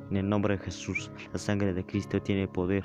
En 0.10 0.18
el 0.18 0.28
nombre 0.28 0.58
de 0.58 0.64
Jesús, 0.64 1.12
la 1.32 1.40
sangre 1.40 1.74
de 1.74 1.86
Cristo 1.86 2.22
tiene 2.22 2.48
poder. 2.48 2.84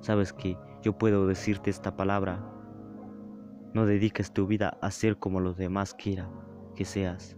Sabes 0.00 0.32
que 0.32 0.56
yo 0.82 0.98
puedo 0.98 1.28
decirte 1.28 1.70
esta 1.70 1.94
palabra. 1.96 2.51
No 3.74 3.86
dediques 3.86 4.32
tu 4.32 4.46
vida 4.46 4.76
a 4.80 4.90
ser 4.90 5.18
como 5.18 5.40
los 5.40 5.56
demás 5.56 5.94
quieran 5.94 6.30
que 6.74 6.84
seas. 6.84 7.36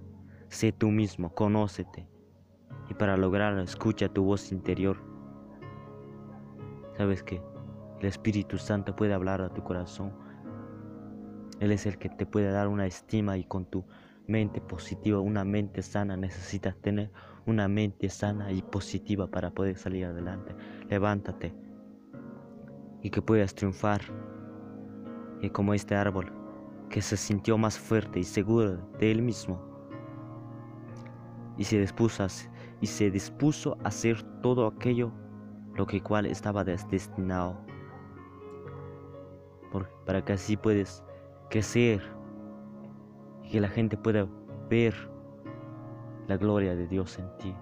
Sé 0.48 0.72
tú 0.72 0.90
mismo, 0.90 1.34
conócete. 1.34 2.08
Y 2.88 2.94
para 2.94 3.16
lograrlo, 3.16 3.62
escucha 3.62 4.08
tu 4.08 4.24
voz 4.24 4.52
interior. 4.52 4.96
Sabes 6.96 7.22
que 7.22 7.40
el 8.00 8.06
Espíritu 8.06 8.58
Santo 8.58 8.94
puede 8.94 9.14
hablar 9.14 9.40
a 9.40 9.48
tu 9.48 9.62
corazón. 9.62 10.12
Él 11.60 11.72
es 11.72 11.86
el 11.86 11.98
que 11.98 12.08
te 12.08 12.26
puede 12.26 12.50
dar 12.50 12.68
una 12.68 12.86
estima 12.86 13.36
y 13.36 13.44
con 13.44 13.66
tu 13.66 13.84
mente 14.26 14.60
positiva, 14.60 15.20
una 15.20 15.44
mente 15.44 15.82
sana, 15.82 16.16
necesitas 16.16 16.76
tener 16.76 17.10
una 17.46 17.68
mente 17.68 18.08
sana 18.08 18.52
y 18.52 18.62
positiva 18.62 19.26
para 19.30 19.50
poder 19.50 19.76
salir 19.76 20.06
adelante. 20.06 20.54
Levántate 20.88 21.54
y 23.02 23.10
que 23.10 23.22
puedas 23.22 23.54
triunfar. 23.54 24.00
Y 25.44 25.50
como 25.50 25.74
este 25.74 25.94
árbol 25.94 26.32
que 26.88 27.02
se 27.02 27.18
sintió 27.18 27.58
más 27.58 27.78
fuerte 27.78 28.18
y 28.18 28.24
seguro 28.24 28.78
de 28.98 29.10
él 29.10 29.20
mismo 29.20 29.60
y 31.58 31.64
se 31.64 31.78
dispuso 31.78 32.24
a, 32.24 32.28
y 32.80 32.86
se 32.86 33.10
dispuso 33.10 33.76
a 33.84 33.88
hacer 33.88 34.22
todo 34.40 34.66
aquello 34.66 35.12
lo 35.74 35.86
que 35.86 36.02
cual 36.02 36.24
estaba 36.24 36.64
destinado 36.64 37.58
para 40.06 40.24
que 40.24 40.32
así 40.32 40.56
puedes 40.56 41.04
crecer 41.50 42.00
y 43.42 43.50
que 43.50 43.60
la 43.60 43.68
gente 43.68 43.98
pueda 43.98 44.26
ver 44.70 44.94
la 46.26 46.38
gloria 46.38 46.74
de 46.74 46.86
Dios 46.86 47.18
en 47.18 47.28
ti. 47.36 47.54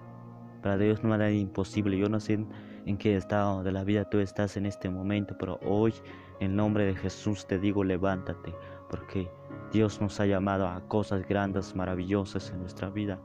Para 0.61 0.77
Dios 0.77 1.03
no 1.03 1.13
hay 1.15 1.39
imposible. 1.39 1.97
Yo 1.97 2.07
no 2.07 2.19
sé 2.21 2.45
en 2.85 2.97
qué 2.97 3.15
estado 3.15 3.63
de 3.63 3.71
la 3.71 3.83
vida 3.83 4.09
tú 4.09 4.19
estás 4.19 4.57
en 4.57 4.65
este 4.65 4.89
momento, 4.89 5.35
pero 5.37 5.59
hoy 5.65 5.93
en 6.39 6.55
nombre 6.55 6.85
de 6.85 6.95
Jesús 6.95 7.45
te 7.47 7.59
digo 7.59 7.83
levántate, 7.83 8.53
porque 8.89 9.29
Dios 9.71 10.01
nos 10.01 10.19
ha 10.19 10.25
llamado 10.25 10.67
a 10.67 10.81
cosas 10.87 11.27
grandes, 11.27 11.75
maravillosas 11.75 12.51
en 12.51 12.59
nuestra 12.59 12.89
vida. 12.89 13.19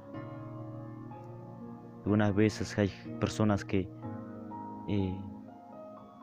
Algunas 2.04 2.34
veces 2.34 2.76
hay 2.78 2.90
personas 3.20 3.64
que 3.64 3.88
eh, 4.88 5.20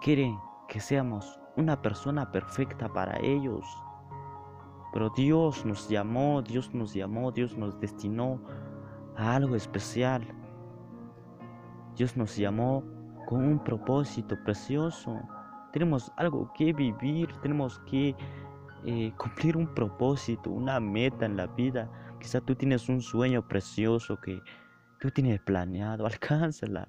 quieren 0.01 0.37
que 0.67 0.79
seamos 0.79 1.39
una 1.57 1.81
persona 1.81 2.31
perfecta 2.31 2.89
para 2.91 3.19
ellos. 3.19 3.65
Pero 4.93 5.09
Dios 5.09 5.65
nos 5.65 5.89
llamó, 5.89 6.41
Dios 6.41 6.73
nos 6.73 6.93
llamó, 6.93 7.31
Dios 7.31 7.57
nos 7.57 7.79
destinó 7.79 8.39
a 9.17 9.35
algo 9.35 9.55
especial. 9.55 10.25
Dios 11.95 12.15
nos 12.17 12.35
llamó 12.35 12.83
con 13.25 13.45
un 13.45 13.63
propósito 13.63 14.38
precioso. 14.43 15.21
Tenemos 15.73 16.11
algo 16.17 16.51
que 16.53 16.73
vivir, 16.73 17.29
tenemos 17.41 17.79
que 17.79 18.15
eh, 18.85 19.13
cumplir 19.17 19.57
un 19.57 19.73
propósito, 19.73 20.49
una 20.49 20.79
meta 20.79 21.25
en 21.25 21.38
la 21.38 21.47
vida. 21.47 21.89
Quizá 22.19 22.41
tú 22.41 22.55
tienes 22.55 22.88
un 22.89 23.01
sueño 23.01 23.47
precioso 23.47 24.19
que 24.21 24.41
tú 24.99 25.11
tienes 25.11 25.41
planeado, 25.41 26.05
alcánzala. 26.07 26.88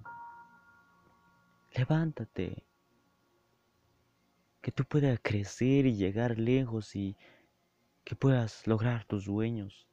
Levántate 1.75 2.64
que 4.62 4.72
tú 4.72 4.85
puedas 4.85 5.20
crecer 5.22 5.87
y 5.87 5.94
llegar 5.94 6.38
lejos 6.38 6.96
y 6.96 7.16
que 8.03 8.16
puedas 8.16 8.66
lograr 8.66 9.05
tus 9.05 9.25
sueños. 9.25 9.87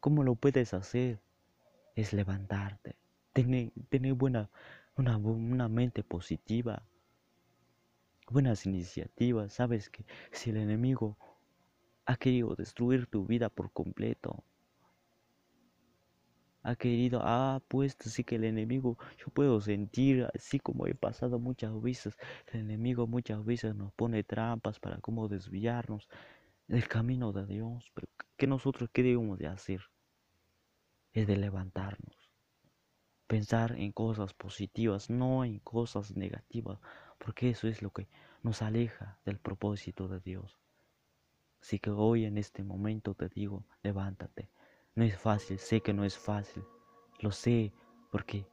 ¿Cómo 0.00 0.24
lo 0.24 0.34
puedes 0.34 0.74
hacer? 0.74 1.20
Es 1.94 2.12
levantarte, 2.12 2.96
tener, 3.32 3.70
tener 3.88 4.14
buena, 4.14 4.50
una, 4.96 5.16
una 5.16 5.68
mente 5.68 6.02
positiva, 6.02 6.82
buenas 8.28 8.66
iniciativas. 8.66 9.52
Sabes 9.52 9.90
que 9.90 10.04
si 10.30 10.50
el 10.50 10.56
enemigo 10.56 11.16
ha 12.06 12.16
querido 12.16 12.54
destruir 12.54 13.06
tu 13.06 13.26
vida 13.26 13.48
por 13.48 13.72
completo, 13.72 14.44
ha 16.62 16.76
querido, 16.76 17.20
ah, 17.22 17.60
pues 17.68 17.96
sí 17.98 18.22
que 18.24 18.36
el 18.36 18.44
enemigo, 18.44 18.96
yo 19.18 19.26
puedo 19.32 19.60
sentir, 19.60 20.28
así 20.34 20.60
como 20.60 20.86
he 20.86 20.94
pasado 20.94 21.38
muchas 21.38 21.80
veces, 21.82 22.16
el 22.52 22.60
enemigo 22.60 23.06
muchas 23.06 23.44
veces 23.44 23.74
nos 23.74 23.92
pone 23.92 24.22
trampas 24.22 24.78
para 24.78 24.98
cómo 24.98 25.28
desviarnos 25.28 26.08
del 26.68 26.86
camino 26.86 27.32
de 27.32 27.46
Dios, 27.46 27.90
pero 27.94 28.06
¿qué 28.36 28.46
nosotros 28.46 28.90
qué 28.92 29.02
debemos 29.02 29.38
de 29.38 29.48
hacer? 29.48 29.80
Es 31.12 31.26
de 31.26 31.36
levantarnos, 31.36 32.21
pensar 33.32 33.72
en 33.78 33.92
cosas 33.92 34.34
positivas, 34.34 35.08
no 35.08 35.42
en 35.42 35.58
cosas 35.60 36.14
negativas, 36.14 36.78
porque 37.16 37.48
eso 37.48 37.66
es 37.66 37.80
lo 37.80 37.90
que 37.90 38.06
nos 38.42 38.60
aleja 38.60 39.16
del 39.24 39.38
propósito 39.38 40.06
de 40.06 40.20
Dios. 40.20 40.60
Así 41.62 41.78
que 41.78 41.88
hoy 41.88 42.26
en 42.26 42.36
este 42.36 42.62
momento 42.62 43.14
te 43.14 43.30
digo, 43.30 43.64
levántate. 43.82 44.50
No 44.94 45.02
es 45.02 45.16
fácil, 45.16 45.58
sé 45.58 45.80
que 45.80 45.94
no 45.94 46.04
es 46.04 46.18
fácil. 46.18 46.62
Lo 47.20 47.32
sé 47.32 47.72
porque 48.10 48.46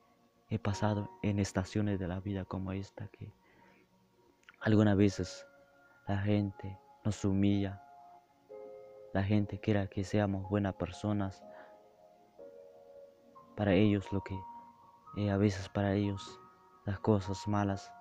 he 0.50 0.60
pasado 0.60 1.10
en 1.24 1.40
estaciones 1.40 2.00
de 2.00 2.08
la 2.08 2.22
vida 2.22 2.46
como 2.46 2.72
esta 2.72 3.10
que 3.10 3.34
algunas 4.62 4.96
veces 4.96 5.46
la 6.08 6.20
gente 6.20 6.80
nos 7.04 7.26
humilla. 7.26 7.84
La 9.14 9.24
gente 9.24 9.60
quiere 9.60 9.90
que 9.90 10.06
seamos 10.06 10.50
buenas 10.50 10.76
personas. 10.76 11.44
Para 13.58 13.74
ellos 13.74 14.10
lo 14.14 14.24
que 14.24 14.40
eh, 15.18 15.32
a 15.32 15.38
veces 15.38 15.70
para 15.70 15.94
ellos 15.94 16.40
las 16.86 17.00
cosas 17.00 17.48
malas, 17.48 17.92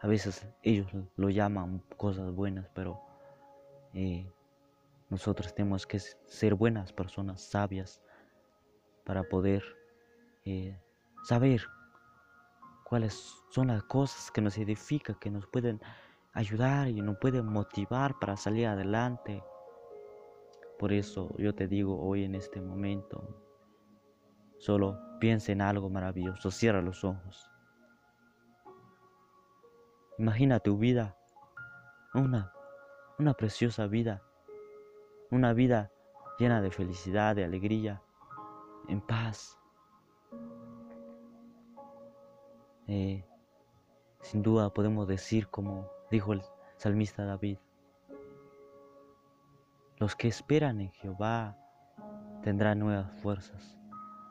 a 0.00 0.06
veces 0.06 0.46
ellos 0.62 0.86
lo 1.16 1.30
llaman 1.30 1.82
cosas 1.96 2.32
buenas, 2.32 2.68
pero 2.74 3.00
eh, 3.94 4.30
nosotros 5.10 5.54
tenemos 5.54 5.86
que 5.86 5.98
ser 5.98 6.54
buenas 6.54 6.92
personas, 6.92 7.40
sabias, 7.40 8.02
para 9.04 9.24
poder 9.24 9.62
eh, 10.44 10.78
saber 11.24 11.62
cuáles 12.84 13.14
son 13.50 13.68
las 13.68 13.82
cosas 13.84 14.30
que 14.30 14.40
nos 14.40 14.58
edifican, 14.58 15.16
que 15.18 15.30
nos 15.30 15.46
pueden 15.46 15.80
ayudar 16.32 16.88
y 16.88 17.00
nos 17.00 17.18
pueden 17.18 17.46
motivar 17.46 18.18
para 18.18 18.36
salir 18.36 18.66
adelante. 18.66 19.42
Por 20.78 20.92
eso 20.92 21.34
yo 21.38 21.54
te 21.54 21.66
digo 21.66 22.00
hoy 22.00 22.24
en 22.24 22.34
este 22.34 22.60
momento, 22.60 23.42
solo 24.58 25.07
piensa 25.18 25.52
en 25.52 25.62
algo 25.62 25.90
maravilloso, 25.90 26.50
cierra 26.50 26.82
los 26.82 27.04
ojos. 27.04 27.50
Imagina 30.18 30.60
tu 30.60 30.78
vida, 30.78 31.16
una, 32.14 32.52
una 33.18 33.34
preciosa 33.34 33.86
vida 33.86 34.22
una 35.30 35.52
vida 35.52 35.90
llena 36.38 36.60
de 36.60 36.70
felicidad, 36.70 37.36
de 37.36 37.44
alegría, 37.44 38.02
en 38.88 39.00
paz. 39.00 39.58
Eh, 42.86 43.24
sin 44.22 44.42
duda 44.42 44.72
podemos 44.72 45.06
decir, 45.06 45.48
como 45.48 45.90
dijo 46.10 46.32
el 46.32 46.42
salmista 46.76 47.24
David, 47.24 47.58
los 49.98 50.16
que 50.16 50.28
esperan 50.28 50.80
en 50.80 50.90
Jehová 50.92 51.58
tendrán 52.42 52.78
nuevas 52.78 53.12
fuerzas. 53.20 53.76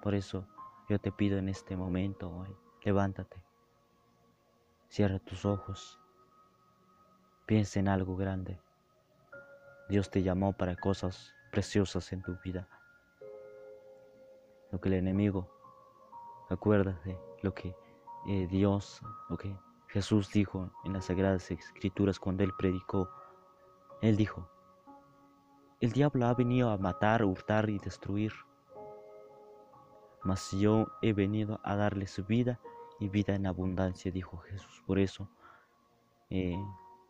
Por 0.02 0.16
eso 0.16 0.48
yo 0.88 1.00
te 1.00 1.12
pido 1.12 1.38
en 1.38 1.50
este 1.50 1.76
momento 1.76 2.30
hoy, 2.30 2.56
levántate, 2.84 3.44
cierra 4.88 5.20
tus 5.20 5.46
ojos, 5.46 6.00
piensa 7.46 7.80
en 7.80 7.88
algo 7.88 8.16
grande. 8.16 8.60
Dios 9.90 10.10
te 10.10 10.24
llamó 10.24 10.54
para 10.54 10.76
cosas 10.76 11.34
preciosas 11.52 12.12
en 12.14 12.22
tu 12.22 12.38
vida. 12.44 12.68
Lo 14.72 14.80
que 14.80 14.90
el 14.90 14.96
enemigo, 14.96 15.50
acuérdate 16.50 17.18
lo 17.42 17.54
que 17.54 17.76
eh, 18.28 18.48
Dios, 18.48 19.02
lo 19.30 19.38
que 19.38 19.58
Jesús 19.88 20.30
dijo 20.32 20.72
en 20.84 20.94
las 20.94 21.06
Sagradas 21.06 21.50
Escrituras 21.52 22.20
cuando 22.20 22.44
Él 22.44 22.52
predicó. 22.58 23.10
Él 24.02 24.18
dijo, 24.18 24.50
el 25.80 25.92
diablo 25.92 26.26
ha 26.26 26.34
venido 26.34 26.72
a 26.72 26.78
matar, 26.78 27.24
hurtar 27.24 27.70
y 27.70 27.78
destruir, 27.80 28.34
mas 30.24 30.52
yo 30.52 30.88
he 31.02 31.14
venido 31.14 31.60
a 31.64 31.76
darle 31.76 32.08
su 32.08 32.24
vida 32.26 32.60
y 33.00 33.10
vida 33.10 33.36
en 33.36 33.46
abundancia, 33.46 34.12
dijo 34.12 34.38
Jesús. 34.40 34.84
Por 34.86 35.00
eso, 35.00 35.30
eh, 36.30 36.58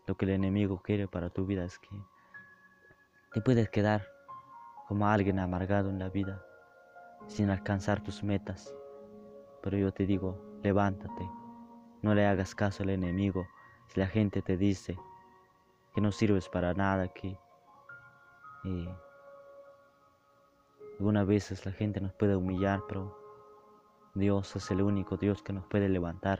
lo 0.05 0.15
que 0.15 0.25
el 0.25 0.31
enemigo 0.31 0.81
quiere 0.81 1.07
para 1.07 1.29
tu 1.29 1.45
vida 1.45 1.63
es 1.63 1.79
que 1.79 1.89
te 3.33 3.41
puedes 3.41 3.69
quedar 3.69 4.07
como 4.87 5.07
alguien 5.07 5.39
amargado 5.39 5.89
en 5.89 5.99
la 5.99 6.09
vida, 6.09 6.43
sin 7.27 7.49
alcanzar 7.49 8.01
tus 8.01 8.23
metas. 8.23 8.73
Pero 9.61 9.77
yo 9.77 9.91
te 9.91 10.05
digo, 10.05 10.59
levántate, 10.63 11.29
no 12.01 12.13
le 12.15 12.25
hagas 12.25 12.55
caso 12.55 12.83
al 12.83 12.89
enemigo 12.89 13.47
si 13.87 13.99
la 13.99 14.07
gente 14.07 14.41
te 14.41 14.57
dice 14.57 14.97
que 15.93 16.01
no 16.01 16.11
sirves 16.11 16.47
para 16.47 16.73
nada, 16.73 17.07
que 17.09 17.39
eh, 18.65 18.95
algunas 20.99 21.27
veces 21.27 21.65
la 21.65 21.71
gente 21.71 22.01
nos 22.01 22.13
puede 22.13 22.35
humillar, 22.35 22.81
pero 22.87 23.15
Dios 24.15 24.55
es 24.55 24.71
el 24.71 24.81
único 24.81 25.15
Dios 25.15 25.43
que 25.43 25.53
nos 25.53 25.65
puede 25.67 25.89
levantar 25.89 26.39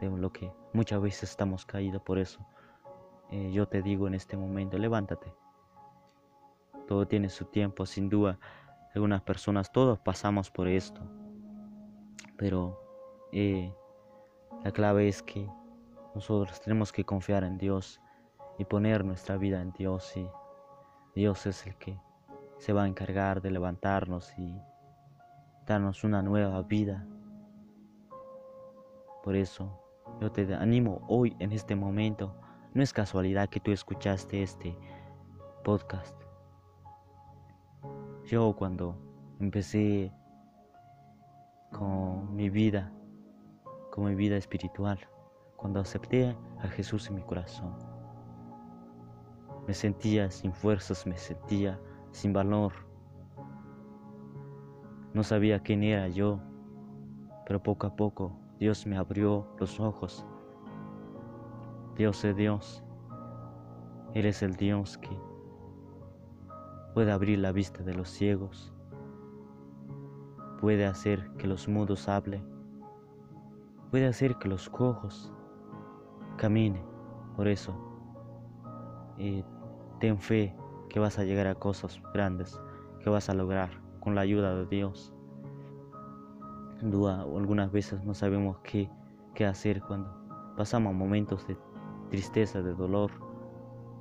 de 0.00 0.08
lo 0.10 0.32
que 0.32 0.52
muchas 0.72 1.00
veces 1.00 1.30
estamos 1.30 1.64
caídos. 1.64 2.02
Por 2.02 2.18
eso 2.18 2.44
eh, 3.30 3.52
yo 3.52 3.66
te 3.66 3.82
digo 3.82 4.08
en 4.08 4.14
este 4.14 4.36
momento, 4.36 4.78
levántate. 4.78 5.32
Todo 6.88 7.06
tiene 7.06 7.28
su 7.28 7.44
tiempo, 7.44 7.86
sin 7.86 8.08
duda. 8.08 8.40
Algunas 8.94 9.22
personas, 9.22 9.70
todos 9.70 10.00
pasamos 10.00 10.50
por 10.50 10.66
esto. 10.66 11.00
Pero 12.36 12.80
eh, 13.30 13.72
la 14.64 14.72
clave 14.72 15.06
es 15.06 15.22
que 15.22 15.48
nosotros 16.16 16.60
tenemos 16.60 16.90
que 16.90 17.04
confiar 17.04 17.44
en 17.44 17.58
Dios 17.58 18.00
y 18.58 18.64
poner 18.64 19.04
nuestra 19.04 19.36
vida 19.36 19.60
en 19.60 19.70
Dios. 19.72 20.16
Y 20.16 20.26
Dios 21.14 21.46
es 21.46 21.64
el 21.66 21.76
que 21.76 21.96
se 22.60 22.74
va 22.74 22.82
a 22.82 22.88
encargar 22.88 23.40
de 23.40 23.50
levantarnos 23.50 24.38
y 24.38 24.60
darnos 25.66 26.04
una 26.04 26.20
nueva 26.20 26.60
vida. 26.62 27.06
Por 29.24 29.34
eso 29.34 29.80
yo 30.20 30.30
te 30.30 30.54
animo 30.54 31.02
hoy 31.08 31.34
en 31.38 31.52
este 31.52 31.74
momento. 31.74 32.36
No 32.74 32.82
es 32.82 32.92
casualidad 32.92 33.48
que 33.48 33.60
tú 33.60 33.72
escuchaste 33.72 34.42
este 34.42 34.76
podcast. 35.64 36.14
Yo 38.26 38.54
cuando 38.54 38.94
empecé 39.40 40.12
con 41.72 42.36
mi 42.36 42.50
vida, 42.50 42.92
con 43.90 44.04
mi 44.04 44.14
vida 44.14 44.36
espiritual, 44.36 44.98
cuando 45.56 45.80
acepté 45.80 46.36
a 46.58 46.68
Jesús 46.68 47.08
en 47.08 47.14
mi 47.14 47.22
corazón, 47.22 47.74
me 49.66 49.72
sentía 49.72 50.30
sin 50.30 50.52
fuerzas, 50.52 51.06
me 51.06 51.16
sentía 51.16 51.80
sin 52.12 52.32
valor. 52.32 52.72
No 55.14 55.22
sabía 55.22 55.60
quién 55.60 55.82
era 55.82 56.08
yo, 56.08 56.40
pero 57.46 57.62
poco 57.62 57.86
a 57.86 57.96
poco 57.96 58.32
Dios 58.58 58.86
me 58.86 58.96
abrió 58.96 59.46
los 59.58 59.80
ojos. 59.80 60.24
Dios 61.96 62.24
es 62.24 62.36
Dios. 62.36 62.84
Él 64.14 64.26
es 64.26 64.42
el 64.42 64.56
Dios 64.56 64.98
que 64.98 65.10
puede 66.94 67.12
abrir 67.12 67.38
la 67.38 67.52
vista 67.52 67.82
de 67.82 67.94
los 67.94 68.08
ciegos, 68.08 68.72
puede 70.60 70.86
hacer 70.86 71.30
que 71.38 71.46
los 71.46 71.68
mudos 71.68 72.08
hablen, 72.08 72.44
puede 73.90 74.06
hacer 74.06 74.36
que 74.36 74.48
los 74.48 74.68
cojos 74.68 75.32
caminen. 76.36 76.82
Por 77.36 77.46
eso, 77.48 77.74
eh, 79.18 79.44
ten 80.00 80.18
fe 80.18 80.54
que 80.90 81.00
vas 81.00 81.18
a 81.18 81.24
llegar 81.24 81.46
a 81.46 81.54
cosas 81.54 82.02
grandes, 82.12 82.60
que 83.02 83.08
vas 83.08 83.30
a 83.30 83.34
lograr 83.34 83.70
con 84.00 84.14
la 84.14 84.20
ayuda 84.20 84.54
de 84.54 84.66
Dios 84.66 85.14
duda 86.88 87.22
algunas 87.22 87.70
veces 87.70 88.02
no 88.04 88.14
sabemos 88.14 88.58
qué, 88.62 88.88
qué 89.34 89.44
hacer 89.44 89.82
cuando 89.82 90.10
pasamos 90.56 90.94
momentos 90.94 91.46
de 91.46 91.58
tristeza, 92.08 92.62
de 92.62 92.74
dolor. 92.74 93.10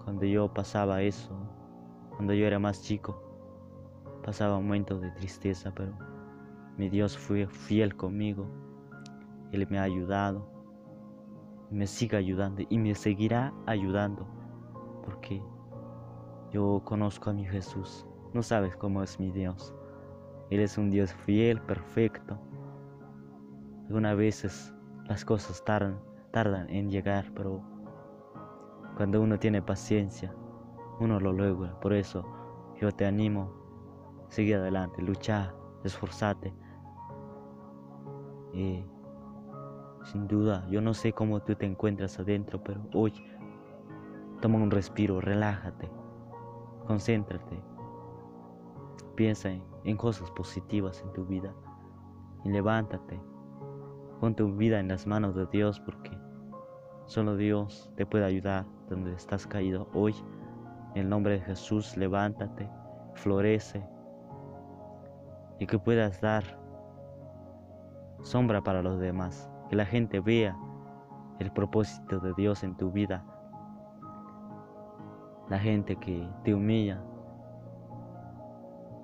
Cuando 0.04 0.26
yo 0.26 0.52
pasaba 0.54 1.02
eso, 1.02 1.36
cuando 2.16 2.34
yo 2.34 2.46
era 2.46 2.58
más 2.58 2.82
chico, 2.82 3.22
pasaba 4.24 4.60
momentos 4.60 5.02
de 5.02 5.12
tristeza, 5.12 5.74
pero 5.76 5.92
mi 6.78 6.90
Dios 6.90 7.18
fue 7.18 7.48
fiel 7.48 7.96
conmigo. 7.96 8.48
Él 9.52 9.68
me 9.70 9.78
ha 9.78 9.84
ayudado, 9.84 10.50
me 11.70 11.86
sigue 11.86 12.18
ayudando 12.18 12.64
y 12.70 12.78
me 12.78 12.96
seguirá 12.96 13.54
ayudando, 13.66 14.26
porque 15.04 15.44
yo 16.52 16.82
conozco 16.86 17.30
a 17.30 17.34
mi 17.34 17.46
Jesús. 17.46 18.06
No 18.34 18.44
sabes 18.44 18.76
cómo 18.76 19.04
es 19.04 19.20
mi 19.20 19.32
Dios. 19.32 19.74
Él 20.50 20.60
es 20.60 20.78
un 20.78 20.90
Dios 20.90 21.14
fiel, 21.14 21.62
perfecto, 21.62 22.40
algunas 23.90 24.16
veces 24.16 24.72
las 25.06 25.26
cosas 25.26 25.66
tardan, 25.66 26.00
tardan 26.30 26.70
en 26.70 26.92
llegar, 26.92 27.26
pero 27.34 27.60
cuando 28.96 29.20
uno 29.20 29.40
tiene 29.40 29.64
paciencia, 29.64 30.32
uno 31.00 31.20
lo 31.20 31.34
logra. 31.34 31.80
Por 31.80 31.94
eso 31.94 32.24
yo 32.80 32.92
te 32.92 33.08
animo, 33.08 33.52
sigue 34.28 34.54
adelante, 34.54 35.02
lucha, 35.02 35.56
esforzate. 35.84 36.54
Y 38.54 38.86
sin 40.04 40.28
duda, 40.28 40.68
yo 40.70 40.82
no 40.82 40.94
sé 40.94 41.12
cómo 41.12 41.40
tú 41.40 41.56
te 41.56 41.66
encuentras 41.66 42.20
adentro, 42.20 42.64
pero 42.64 42.82
hoy 42.94 43.12
toma 44.40 44.60
un 44.60 44.70
respiro, 44.70 45.20
relájate, 45.20 45.90
concéntrate, 46.90 47.62
piensa 49.14 49.52
en 49.84 49.96
cosas 49.96 50.32
positivas 50.32 51.04
en 51.06 51.14
tu 51.14 51.24
vida 51.24 51.54
y 52.44 52.50
levántate. 52.50 53.22
Pon 54.20 54.34
tu 54.34 54.56
vida 54.56 54.80
en 54.80 54.88
las 54.88 55.06
manos 55.06 55.36
de 55.36 55.46
Dios 55.52 55.80
porque 55.80 56.18
solo 57.06 57.38
Dios 57.38 57.92
te 57.96 58.08
puede 58.08 58.26
ayudar 58.26 58.66
donde 58.90 59.14
estás 59.14 59.46
caído 59.46 59.88
hoy. 59.94 60.16
En 60.96 61.04
el 61.04 61.10
nombre 61.10 61.34
de 61.34 61.42
Jesús, 61.42 61.96
levántate, 61.96 62.68
florece 63.14 63.88
y 65.60 65.68
que 65.68 65.78
puedas 65.78 66.20
dar 66.22 66.60
sombra 68.24 68.64
para 68.64 68.82
los 68.82 69.00
demás. 69.00 69.48
Que 69.70 69.76
la 69.76 69.86
gente 69.86 70.22
vea 70.22 70.58
el 71.38 71.52
propósito 71.52 72.20
de 72.20 72.34
Dios 72.34 72.64
en 72.64 72.76
tu 72.76 72.92
vida. 72.92 73.24
La 75.50 75.60
gente 75.60 75.96
que 75.96 76.28
te 76.44 76.54
humilla, 76.54 77.04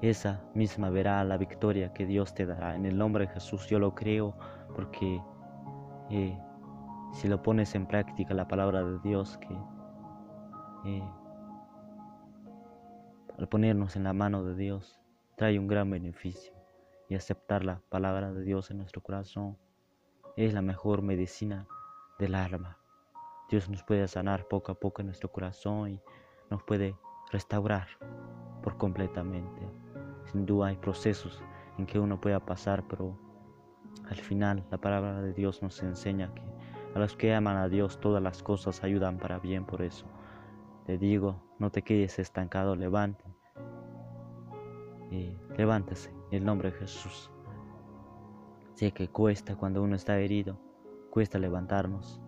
esa 0.02 0.44
misma 0.54 0.90
verá 0.90 1.24
la 1.24 1.38
victoria 1.38 1.94
que 1.94 2.06
Dios 2.06 2.36
te 2.36 2.46
dará. 2.46 2.76
En 2.76 2.86
el 2.86 2.98
nombre 2.98 3.26
de 3.26 3.34
Jesús 3.34 3.68
yo 3.68 3.80
lo 3.80 3.96
creo 3.96 4.38
porque 4.76 5.22
eh, 6.12 6.38
si 7.14 7.28
lo 7.28 7.42
pones 7.42 7.74
en 7.76 7.88
práctica 7.88 8.34
la 8.34 8.48
palabra 8.48 8.84
de 8.84 9.00
Dios, 9.00 9.38
que 9.40 9.58
eh, 10.86 11.10
al 13.38 13.48
ponernos 13.48 13.96
en 13.96 14.04
la 14.04 14.14
mano 14.14 14.44
de 14.44 14.56
Dios 14.56 15.00
trae 15.36 15.58
un 15.58 15.68
gran 15.68 15.90
beneficio 15.90 16.54
y 17.10 17.16
aceptar 17.16 17.66
la 17.66 17.82
palabra 17.90 18.32
de 18.32 18.44
Dios 18.44 18.70
en 18.70 18.78
nuestro 18.78 19.02
corazón 19.02 19.58
es 20.36 20.54
la 20.54 20.62
mejor 20.62 21.02
medicina 21.02 21.68
del 22.20 22.36
alma. 22.36 22.78
Dios 23.50 23.70
nos 23.70 23.84
puede 23.84 24.08
sanar 24.08 24.48
poco 24.48 24.72
a 24.72 24.76
poco 24.76 25.02
en 25.02 25.08
nuestro 25.08 25.32
corazón 25.32 25.90
y 25.90 26.02
nos 26.50 26.64
puede 26.64 26.96
restaurar 27.32 27.88
por 28.62 28.78
completamente. 28.78 29.62
Sin 30.32 30.46
duda 30.46 30.68
hay 30.68 30.78
procesos 30.78 31.42
en 31.78 31.86
que 31.86 32.00
uno 32.00 32.20
pueda 32.20 32.40
pasar, 32.40 32.84
pero 32.88 33.18
al 34.10 34.18
final, 34.18 34.66
la 34.72 34.78
palabra 34.78 35.22
de 35.22 35.34
Dios 35.34 35.62
nos 35.62 35.82
enseña 35.82 36.34
que 36.34 36.42
a 36.94 37.00
los 37.00 37.16
que 37.16 37.34
aman 37.34 37.58
a 37.58 37.68
Dios 37.68 38.00
todas 38.00 38.22
las 38.22 38.42
cosas 38.42 38.84
ayudan 38.84 39.18
para 39.18 39.40
bien. 39.40 39.66
Por 39.66 39.82
eso 39.82 40.06
te 40.86 40.98
digo, 40.98 41.42
no 41.60 41.72
te 41.72 41.82
quedes 41.82 42.20
estancado, 42.20 42.76
levante. 42.76 43.24
Y 45.12 45.38
levántese 45.58 46.12
en 46.32 46.40
el 46.40 46.46
nombre 46.46 46.72
de 46.72 46.78
Jesús. 46.80 47.32
Sé 48.74 48.92
que 48.92 49.08
cuesta 49.08 49.56
cuando 49.56 49.82
uno 49.82 49.96
está 49.96 50.20
herido, 50.20 50.58
cuesta 51.10 51.40
levantarnos. 51.40 52.22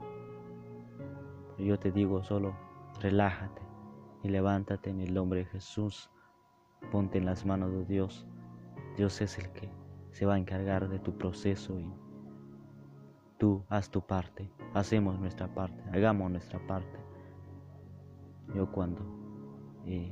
Yo 1.58 1.78
te 1.80 1.92
digo 1.92 2.24
solo, 2.24 2.56
relájate 3.02 3.67
y 4.24 4.30
levántate 4.30 4.90
en 4.90 5.02
el 5.02 5.14
nombre 5.14 5.40
de 5.40 5.46
Jesús. 5.46 6.10
Ponte 6.92 7.18
en 7.18 7.26
las 7.26 7.46
manos 7.46 7.72
de 7.72 7.86
Dios. 7.86 8.28
Dios 8.96 9.22
es 9.22 9.38
el 9.38 9.52
que 9.52 9.70
se 10.12 10.26
va 10.26 10.36
a 10.36 10.40
encargar 10.40 10.90
de 10.90 11.00
tu 11.00 11.18
proceso 11.18 11.80
y 11.80 11.94
tú 13.38 13.64
haz 13.70 13.90
tu 13.92 14.02
parte, 14.02 14.52
hacemos 14.74 15.20
nuestra 15.20 15.54
parte, 15.54 15.82
hagamos 15.92 16.32
nuestra 16.32 16.60
parte. 16.66 16.98
Yo 18.56 18.72
cuando 18.72 19.02
eh, 19.86 20.12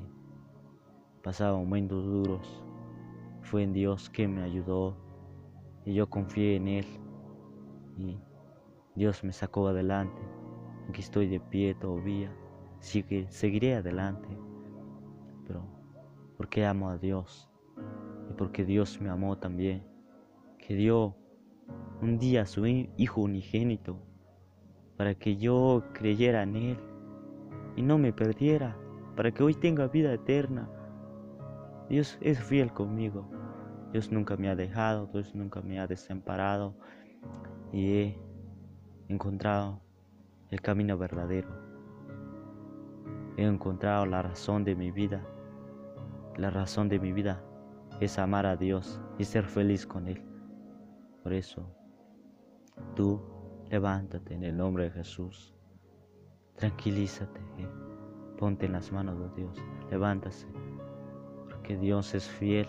pasaba 1.24 1.58
momentos 1.58 2.06
duros, 2.06 2.64
fue 3.42 3.64
en 3.64 3.74
Dios 3.74 4.10
que 4.10 4.28
me 4.28 4.44
ayudó 4.44 4.96
y 5.86 5.94
yo 5.94 6.10
confié 6.10 6.56
en 6.56 6.68
Él 6.68 6.86
y 7.98 8.20
Dios 8.96 9.24
me 9.24 9.34
sacó 9.34 9.68
adelante. 9.68 10.22
Aquí 10.90 11.02
estoy 11.02 11.28
de 11.28 11.40
pie 11.40 11.74
todavía, 11.76 12.32
que 12.80 13.28
seguiré 13.30 13.76
adelante, 13.76 14.28
pero 15.48 15.66
porque 16.38 16.66
amo 16.66 16.90
a 16.90 16.98
Dios 16.98 17.50
y 18.30 18.34
porque 18.34 18.66
Dios 18.66 19.02
me 19.02 19.10
amó 19.10 19.38
también 19.38 19.84
que 20.58 20.76
dio 20.76 21.16
un 22.02 22.18
día 22.18 22.44
a 22.44 22.46
su 22.46 22.66
Hijo 22.66 23.22
unigénito 23.22 24.00
para 24.98 25.16
que 25.16 25.38
yo 25.38 25.84
creyera 25.94 26.44
en 26.44 26.56
Él 26.56 26.80
y 27.76 27.82
no 27.82 27.98
me 27.98 28.14
perdiera, 28.14 28.78
para 29.16 29.32
que 29.32 29.44
hoy 29.44 29.54
tenga 29.54 29.88
vida 29.88 30.14
eterna. 30.14 30.70
Dios 31.90 32.18
es 32.22 32.42
fiel 32.42 32.72
conmigo. 32.72 33.30
Dios 33.92 34.12
nunca 34.12 34.38
me 34.38 34.50
ha 34.50 34.56
dejado, 34.56 35.08
Dios 35.08 35.36
nunca 35.36 35.62
me 35.62 35.80
ha 35.80 35.88
desamparado 35.88 36.76
y 37.72 37.94
he 37.94 38.20
encontrado 39.08 39.82
el 40.50 40.62
camino 40.62 40.98
verdadero. 40.98 41.65
He 43.38 43.44
encontrado 43.44 44.06
la 44.06 44.22
razón 44.22 44.64
de 44.64 44.76
mi 44.76 44.92
vida. 44.92 45.26
La 46.38 46.50
razón 46.50 46.90
de 46.90 47.00
mi 47.00 47.12
vida 47.12 47.44
es 48.00 48.20
amar 48.20 48.46
a 48.46 48.56
Dios 48.56 49.02
y 49.18 49.26
ser 49.26 49.46
feliz 49.46 49.86
con 49.86 50.08
Él. 50.08 50.24
Por 51.24 51.34
eso, 51.34 51.70
tú 52.96 53.22
levántate 53.70 54.34
en 54.34 54.44
el 54.44 54.58
nombre 54.58 54.86
de 54.86 54.92
Jesús. 54.92 55.54
Tranquilízate, 56.56 57.40
eh. 57.58 57.70
ponte 58.38 58.66
en 58.66 58.74
las 58.74 58.92
manos 58.92 59.20
de 59.20 59.42
Dios, 59.42 59.58
levántase, 59.90 60.48
porque 61.50 61.78
Dios 61.78 62.14
es 62.16 62.28
fiel 62.28 62.68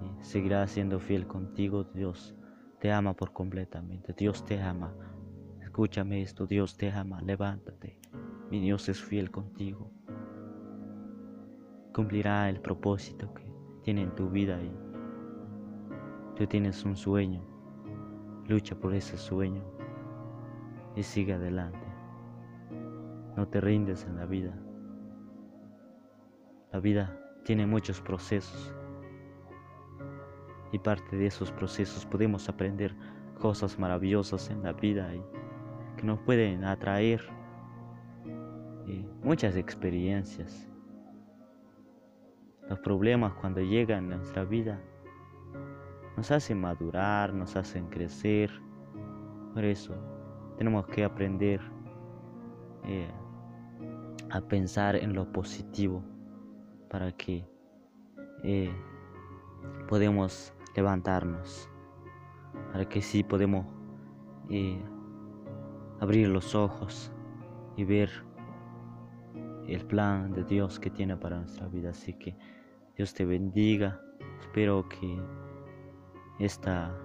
y 0.00 0.24
seguirá 0.24 0.66
siendo 0.66 0.98
fiel 0.98 1.26
contigo. 1.26 1.84
Dios 1.84 2.34
te 2.78 2.92
ama 2.92 3.14
por 3.14 3.32
completamente, 3.32 4.14
Dios 4.14 4.44
te 4.44 4.60
ama. 4.60 4.94
Escúchame 5.60 6.22
esto, 6.22 6.46
Dios 6.46 6.76
te 6.76 6.90
ama, 6.90 7.20
levántate. 7.20 7.97
Mi 8.50 8.60
Dios 8.60 8.88
es 8.88 9.02
fiel 9.02 9.30
contigo. 9.30 9.90
Cumplirá 11.92 12.48
el 12.48 12.60
propósito 12.60 13.32
que 13.34 13.44
tiene 13.82 14.02
en 14.02 14.14
tu 14.14 14.30
vida 14.30 14.58
y 14.62 14.72
tú 16.34 16.46
tienes 16.46 16.82
un 16.84 16.96
sueño. 16.96 17.42
Lucha 18.46 18.74
por 18.74 18.94
ese 18.94 19.18
sueño 19.18 19.62
y 20.96 21.02
sigue 21.02 21.34
adelante. 21.34 21.86
No 23.36 23.46
te 23.46 23.60
rindes 23.60 24.06
en 24.06 24.16
la 24.16 24.24
vida. 24.24 24.58
La 26.72 26.80
vida 26.80 27.20
tiene 27.44 27.66
muchos 27.66 28.00
procesos 28.00 28.74
y 30.72 30.78
parte 30.78 31.16
de 31.16 31.26
esos 31.26 31.52
procesos 31.52 32.06
podemos 32.06 32.48
aprender 32.48 32.94
cosas 33.38 33.78
maravillosas 33.78 34.50
en 34.50 34.62
la 34.62 34.72
vida 34.72 35.14
y 35.14 35.22
que 35.96 36.04
nos 36.04 36.18
pueden 36.20 36.64
atraer 36.64 37.37
muchas 39.22 39.56
experiencias. 39.56 40.68
Los 42.68 42.78
problemas 42.80 43.32
cuando 43.34 43.60
llegan 43.60 44.12
a 44.12 44.16
nuestra 44.16 44.44
vida 44.44 44.80
nos 46.16 46.30
hacen 46.30 46.60
madurar, 46.60 47.32
nos 47.32 47.56
hacen 47.56 47.88
crecer. 47.88 48.50
Por 49.54 49.64
eso 49.64 49.94
tenemos 50.56 50.86
que 50.86 51.04
aprender 51.04 51.60
eh, 52.84 53.10
a 54.30 54.40
pensar 54.40 54.96
en 54.96 55.14
lo 55.14 55.30
positivo 55.32 56.02
para 56.90 57.12
que 57.12 57.46
eh, 58.42 58.72
podemos 59.88 60.52
levantarnos, 60.74 61.68
para 62.72 62.88
que 62.88 63.00
sí 63.00 63.22
podemos 63.22 63.66
eh, 64.50 64.82
abrir 66.00 66.28
los 66.28 66.54
ojos 66.54 67.12
y 67.76 67.84
ver 67.84 68.27
el 69.68 69.84
plan 69.84 70.32
de 70.32 70.44
Dios 70.44 70.80
que 70.80 70.90
tiene 70.90 71.16
para 71.16 71.38
nuestra 71.38 71.68
vida. 71.68 71.90
Así 71.90 72.14
que 72.14 72.36
Dios 72.96 73.14
te 73.14 73.24
bendiga. 73.24 74.00
Espero 74.40 74.88
que 74.88 75.20
esta 76.38 76.96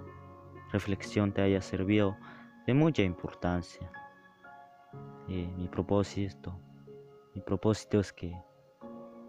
reflexión 0.72 1.32
te 1.32 1.42
haya 1.42 1.62
servido 1.62 2.18
de 2.66 2.74
mucha 2.74 3.04
importancia. 3.04 3.92
Eh, 5.28 5.52
mi 5.58 5.68
propósito, 5.68 6.60
mi 7.36 7.42
propósito 7.42 8.00
es 8.00 8.12
que 8.12 8.34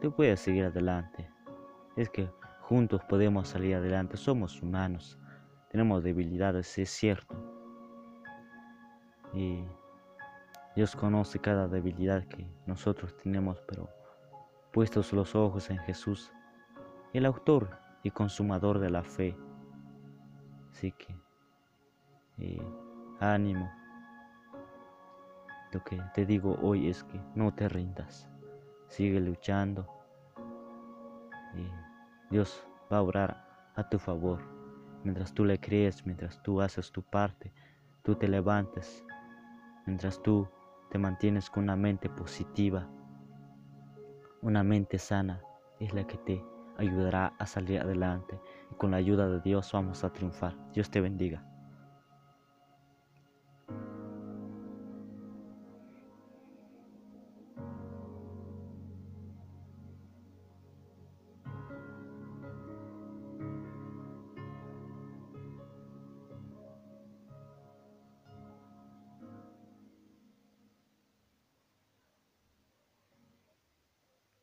tú 0.00 0.14
puedas 0.14 0.40
seguir 0.40 0.64
adelante. 0.64 1.28
Es 1.96 2.10
que 2.10 2.30
juntos 2.60 3.02
podemos 3.08 3.48
salir 3.48 3.74
adelante. 3.74 4.16
Somos 4.16 4.62
humanos, 4.62 5.18
tenemos 5.70 6.02
debilidades, 6.02 6.78
es 6.78 6.90
cierto. 6.90 7.36
Y 9.32 9.64
Dios 10.74 10.96
conoce 10.96 11.38
cada 11.38 11.68
debilidad 11.68 12.24
que 12.24 12.48
nosotros 12.66 13.16
tenemos, 13.16 13.60
pero 13.68 13.88
puestos 14.72 15.12
los 15.12 15.36
ojos 15.36 15.70
en 15.70 15.78
Jesús, 15.78 16.32
el 17.12 17.26
autor 17.26 17.78
y 18.02 18.10
consumador 18.10 18.80
de 18.80 18.90
la 18.90 19.04
fe. 19.04 19.36
Así 20.72 20.90
que, 20.90 21.16
eh, 22.38 22.60
ánimo. 23.20 23.70
Lo 25.70 25.82
que 25.84 26.00
te 26.12 26.26
digo 26.26 26.58
hoy 26.60 26.88
es 26.88 27.04
que 27.04 27.20
no 27.36 27.54
te 27.54 27.68
rindas, 27.68 28.28
sigue 28.88 29.20
luchando. 29.20 29.88
Y 31.54 31.68
Dios 32.30 32.66
va 32.92 32.98
a 32.98 33.02
orar 33.02 33.70
a 33.76 33.88
tu 33.88 33.98
favor. 33.98 34.40
Mientras 35.04 35.32
tú 35.32 35.44
le 35.44 35.60
crees, 35.60 36.04
mientras 36.04 36.42
tú 36.42 36.60
haces 36.60 36.90
tu 36.90 37.02
parte, 37.02 37.52
tú 38.02 38.16
te 38.16 38.26
levantes, 38.26 39.04
mientras 39.86 40.20
tú 40.22 40.48
te 40.94 40.98
mantienes 41.00 41.50
con 41.50 41.64
una 41.64 41.74
mente 41.74 42.08
positiva, 42.08 42.88
una 44.42 44.62
mente 44.62 45.00
sana, 45.00 45.42
es 45.80 45.92
la 45.92 46.06
que 46.06 46.16
te 46.18 46.44
ayudará 46.78 47.34
a 47.36 47.46
salir 47.46 47.80
adelante. 47.80 48.38
Y 48.70 48.76
con 48.76 48.92
la 48.92 48.98
ayuda 48.98 49.28
de 49.28 49.40
Dios 49.40 49.72
vamos 49.72 50.04
a 50.04 50.12
triunfar. 50.12 50.54
Dios 50.72 50.92
te 50.92 51.00
bendiga. 51.00 51.44